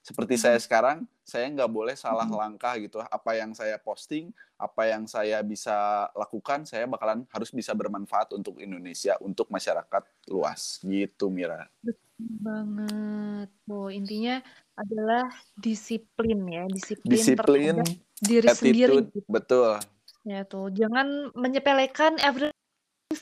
seperti 0.00 0.40
saya 0.40 0.56
sekarang, 0.56 1.04
saya 1.22 1.46
nggak 1.52 1.70
boleh 1.70 1.94
salah 1.94 2.24
langkah 2.26 2.72
gitu. 2.80 3.04
Apa 3.04 3.36
yang 3.36 3.52
saya 3.52 3.76
posting, 3.76 4.32
apa 4.56 4.88
yang 4.88 5.04
saya 5.04 5.44
bisa 5.44 6.08
lakukan, 6.16 6.64
saya 6.64 6.88
bakalan 6.88 7.28
harus 7.30 7.52
bisa 7.52 7.76
bermanfaat 7.76 8.32
untuk 8.32 8.56
Indonesia, 8.58 9.14
untuk 9.20 9.52
masyarakat 9.52 10.02
luas. 10.32 10.80
Gitu, 10.80 11.28
Mira. 11.28 11.68
Betul 11.84 12.32
banget. 12.40 13.48
Oh, 13.68 13.92
intinya 13.92 14.40
adalah 14.74 15.28
disiplin 15.60 16.40
ya, 16.48 16.64
disiplin, 16.66 17.12
disiplin 17.12 17.74
diri 18.20 18.46
attitude, 18.48 18.56
sendiri. 18.56 18.96
Gitu. 19.12 19.28
Betul. 19.28 19.80
Ya 20.24 20.44
tuh, 20.44 20.68
jangan 20.72 21.32
menyepelekan 21.36 22.20
everything 22.20 22.56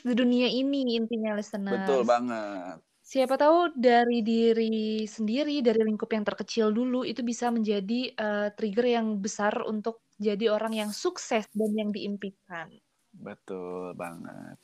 di 0.03 0.15
dunia 0.15 0.47
ini 0.47 0.95
intinya 0.95 1.35
listeners. 1.35 1.75
Betul 1.75 2.07
banget. 2.07 2.79
Siapa 3.09 3.41
tahu 3.41 3.73
dari 3.73 4.21
diri 4.21 5.01
sendiri, 5.09 5.65
dari 5.65 5.81
lingkup 5.81 6.13
yang 6.13 6.21
terkecil 6.21 6.69
dulu, 6.69 7.01
itu 7.01 7.25
bisa 7.25 7.49
menjadi, 7.49 8.13
uh, 8.13 8.53
trigger 8.53 8.85
yang 8.85 9.17
besar 9.17 9.65
untuk 9.65 10.05
jadi 10.21 10.53
orang 10.53 10.77
yang 10.77 10.91
sukses 10.93 11.49
dan 11.49 11.71
yang 11.73 11.89
diimpikan. 11.89 12.69
Betul 13.09 13.97
banget. 13.97 14.61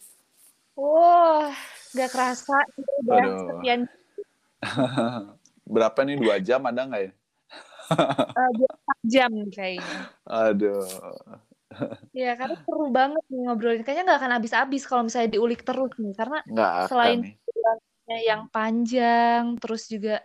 Wah, 0.77 1.49
gak 1.97 2.09
kerasa 2.13 2.53
udah 3.01 3.25
sekian 3.49 3.89
Berapa 5.73 6.05
nih, 6.05 6.21
dua 6.21 6.37
jam 6.37 6.61
ada 6.69 6.85
nggak 6.85 7.01
ya? 7.01 7.11
Uh, 7.97 8.51
jam 9.09 9.33
kayaknya. 9.49 10.13
Aduh. 10.21 10.85
Ya, 12.13 12.37
karena 12.37 12.61
seru 12.61 12.93
banget 12.93 13.25
nih 13.25 13.41
ngobrolin. 13.49 13.81
Kayaknya 13.81 14.03
nggak 14.05 14.19
akan 14.21 14.33
habis-habis 14.37 14.85
kalau 14.85 15.09
misalnya 15.09 15.33
diulik 15.33 15.65
terus 15.65 15.97
nih, 15.97 16.13
karena 16.13 16.45
Nggak 16.45 16.93
selain 16.93 17.25
nih 17.25 17.44
prosesnya 18.05 18.21
yang 18.21 18.43
panjang, 18.53 19.43
terus 19.57 19.89
juga 19.89 20.21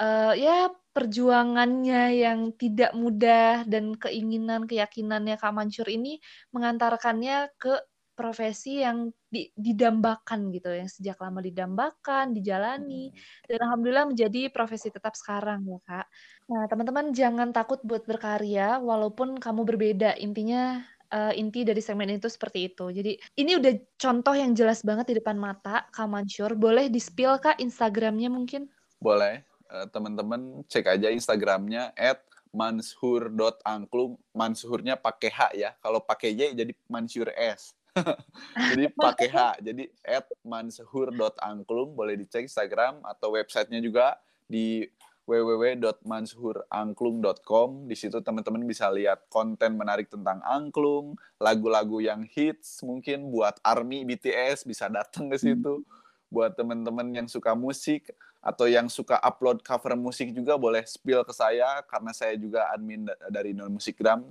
uh, 0.00 0.32
ya 0.32 0.72
perjuangannya 0.96 2.16
yang 2.16 2.40
tidak 2.56 2.96
mudah 2.96 3.68
dan 3.68 3.92
keinginan 3.94 4.64
keyakinannya 4.64 5.36
Kak 5.36 5.52
Mansur 5.52 5.86
ini 5.92 6.16
mengantarkannya 6.56 7.52
ke 7.60 7.76
profesi 8.16 8.84
yang 8.84 9.08
di, 9.32 9.48
didambakan 9.56 10.52
gitu 10.52 10.68
yang 10.76 10.88
sejak 10.92 11.16
lama 11.24 11.40
didambakan 11.40 12.36
dijalani 12.36 13.08
hmm. 13.08 13.48
dan 13.48 13.58
alhamdulillah 13.64 14.12
menjadi 14.12 14.52
profesi 14.52 14.92
tetap 14.92 15.16
sekarang 15.16 15.64
ya 15.64 15.80
kak. 15.88 16.06
Nah 16.52 16.68
teman-teman 16.68 17.16
jangan 17.16 17.48
takut 17.48 17.80
buat 17.80 18.04
berkarya 18.04 18.76
walaupun 18.76 19.40
kamu 19.40 19.64
berbeda 19.64 20.20
intinya 20.20 20.84
uh, 21.10 21.32
inti 21.34 21.66
dari 21.66 21.82
segmen 21.82 22.08
itu 22.10 22.30
seperti 22.30 22.72
itu. 22.72 22.88
Jadi 22.90 23.18
ini 23.36 23.58
udah 23.58 23.72
contoh 23.98 24.34
yang 24.34 24.54
jelas 24.54 24.80
banget 24.86 25.12
di 25.12 25.14
depan 25.18 25.36
mata 25.36 25.86
Kak 25.90 26.06
Mansur. 26.06 26.54
Boleh 26.56 26.88
di 26.88 26.98
spill 27.02 27.36
Kak 27.38 27.58
Instagramnya 27.58 28.30
mungkin? 28.30 28.70
Boleh. 29.02 29.42
Uh, 29.70 29.86
teman-teman 29.90 30.66
cek 30.66 30.98
aja 30.98 31.14
Instagramnya 31.14 31.94
at 31.94 32.22
manshur.angklung. 32.50 34.18
Manshurnya 34.34 34.98
pakai 34.98 35.30
H 35.30 35.40
ya. 35.54 35.70
Kalau 35.78 36.02
pakai 36.02 36.34
Y 36.34 36.42
jadi 36.54 36.72
Mansur 36.90 37.30
S. 37.34 37.74
jadi 38.74 38.90
pakai 38.94 39.28
H. 39.30 39.38
Jadi 39.62 39.90
at 40.02 40.26
manshur.angklung 40.42 41.94
boleh 41.94 42.18
dicek 42.18 42.46
Instagram 42.46 43.02
atau 43.06 43.34
websitenya 43.38 43.78
juga 43.82 44.18
di 44.50 44.82
www.manshurangklung.com. 45.30 47.86
Di 47.86 47.94
situ 47.94 48.18
teman-teman 48.18 48.66
bisa 48.66 48.90
lihat 48.90 49.30
konten 49.30 49.78
menarik 49.78 50.10
tentang 50.10 50.42
angklung, 50.42 51.14
lagu-lagu 51.38 52.02
yang 52.02 52.26
hits 52.26 52.82
mungkin 52.82 53.30
buat 53.30 53.62
ARMY 53.62 54.02
BTS 54.10 54.66
bisa 54.66 54.90
datang 54.90 55.30
ke 55.30 55.38
situ. 55.38 55.86
Buat 56.30 56.54
teman-teman 56.58 57.14
yang 57.14 57.26
suka 57.30 57.54
musik 57.54 58.10
atau 58.42 58.66
yang 58.66 58.90
suka 58.90 59.22
upload 59.22 59.62
cover 59.62 59.94
musik 59.94 60.34
juga 60.34 60.58
boleh 60.58 60.82
spill 60.82 61.22
ke 61.22 61.34
saya 61.34 61.82
karena 61.86 62.10
saya 62.10 62.34
juga 62.34 62.66
admin 62.74 63.06
dari 63.30 63.54
Non 63.54 63.70
Musikgram. 63.70 64.26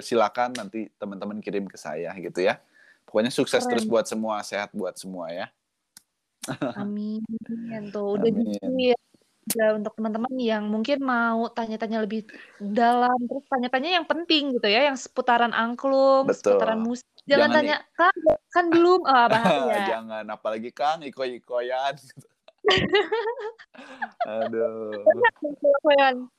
Silakan 0.00 0.56
nanti 0.56 0.88
teman-teman 0.96 1.44
kirim 1.44 1.68
ke 1.68 1.76
saya 1.76 2.16
gitu 2.16 2.40
ya. 2.44 2.60
Pokoknya 3.04 3.30
sukses 3.34 3.66
Keren. 3.66 3.70
terus 3.74 3.84
buat 3.88 4.06
semua, 4.06 4.42
sehat 4.46 4.70
buat 4.72 4.96
semua 4.96 5.30
ya. 5.34 5.50
Amin. 6.80 7.20
Tuh 7.92 8.16
udah 8.16 8.30
Amin. 8.30 8.54
gitu 8.54 8.94
ya. 8.94 8.96
Udah 9.40 9.68
untuk 9.80 9.92
teman-teman 9.96 10.34
yang 10.36 10.64
mungkin 10.68 11.00
mau 11.00 11.48
tanya-tanya 11.50 12.04
lebih 12.04 12.28
dalam, 12.60 13.16
terus 13.24 13.44
tanya-tanya 13.48 13.90
yang 14.00 14.06
penting 14.06 14.52
gitu 14.54 14.68
ya, 14.68 14.92
yang 14.92 14.98
seputaran 15.00 15.56
angklung, 15.56 16.28
Betul. 16.28 16.60
seputaran 16.60 16.80
musik. 16.84 17.08
Jangan, 17.24 17.48
Jangan 17.48 17.56
tanya, 17.56 17.76
Kang, 17.96 18.18
kan 18.52 18.64
belum, 18.68 19.00
oh, 19.02 19.26
bahaya. 19.32 19.78
Jangan, 19.88 20.24
apalagi 20.28 20.70
Kang, 20.70 21.00
iko-ikoyan. 21.02 21.96
aduh. 24.28 24.92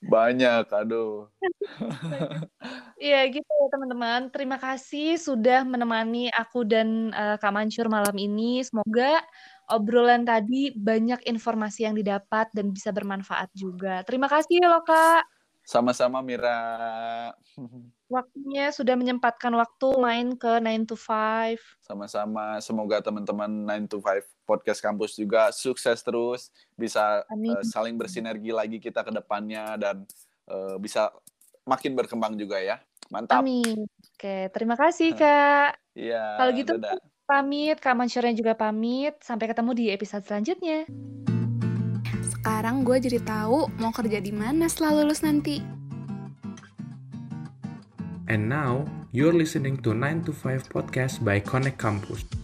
Banyak, 0.06 0.66
aduh. 0.70 1.28
Iya 3.02 3.26
gitu 3.34 3.50
ya 3.50 3.68
teman-teman. 3.74 4.30
Terima 4.30 4.62
kasih 4.62 5.18
sudah 5.18 5.66
menemani 5.66 6.30
aku 6.38 6.62
dan 6.62 7.10
uh, 7.18 7.34
Kak 7.42 7.50
Mansur 7.50 7.90
malam 7.90 8.14
ini. 8.14 8.62
Semoga 8.62 9.18
obrolan 9.72 10.28
tadi 10.28 10.76
banyak 10.76 11.24
informasi 11.26 11.88
yang 11.88 11.96
didapat 11.96 12.52
dan 12.52 12.70
bisa 12.70 12.92
bermanfaat 12.92 13.50
juga. 13.56 14.04
Terima 14.04 14.28
kasih 14.28 14.62
loh 14.68 14.84
Kak. 14.84 15.24
Sama-sama 15.62 16.20
Mira. 16.26 16.60
Waktunya 18.12 18.76
sudah 18.76 19.00
menyempatkan 19.00 19.54
waktu 19.56 19.88
main 20.02 20.36
ke 20.36 20.60
9 20.60 20.90
to 20.90 20.98
5. 21.00 21.56
Sama-sama. 21.80 22.60
Semoga 22.60 23.00
teman-teman 23.00 23.48
9 23.88 23.88
to 23.88 23.98
5 24.04 24.26
podcast 24.44 24.84
kampus 24.84 25.16
juga 25.16 25.54
sukses 25.56 26.04
terus, 26.04 26.52
bisa 26.76 27.24
uh, 27.24 27.64
saling 27.64 27.96
bersinergi 27.96 28.52
lagi 28.52 28.84
kita 28.84 29.00
ke 29.00 29.16
depannya 29.16 29.80
dan 29.80 30.04
uh, 30.52 30.76
bisa 30.76 31.08
makin 31.64 31.96
berkembang 31.96 32.36
juga 32.36 32.60
ya. 32.60 32.84
Mantap. 33.08 33.40
Amin. 33.40 33.88
Oke, 33.88 34.52
terima 34.52 34.76
kasih 34.76 35.16
Kak. 35.22 35.80
Iya. 35.96 36.36
Kalau 36.36 36.52
gitu 36.58 36.74
dadah. 36.76 37.00
Pamit, 37.28 37.78
Kak 37.78 37.94
Mansyurnya 37.94 38.34
juga 38.34 38.58
pamit. 38.58 39.18
Sampai 39.22 39.50
ketemu 39.50 39.72
di 39.78 39.86
episode 39.94 40.26
selanjutnya. 40.26 40.90
Sekarang 42.26 42.82
gue 42.82 42.98
jadi 42.98 43.22
tahu 43.22 43.70
mau 43.78 43.94
kerja 43.94 44.18
di 44.18 44.34
mana 44.34 44.66
setelah 44.66 45.04
lulus 45.04 45.22
nanti. 45.22 45.62
And 48.32 48.48
now, 48.48 48.88
you're 49.12 49.36
listening 49.36 49.84
to 49.84 49.92
9 49.94 50.26
to 50.26 50.32
5 50.32 50.72
podcast 50.72 51.20
by 51.22 51.44
Connect 51.44 51.76
Campus. 51.78 52.41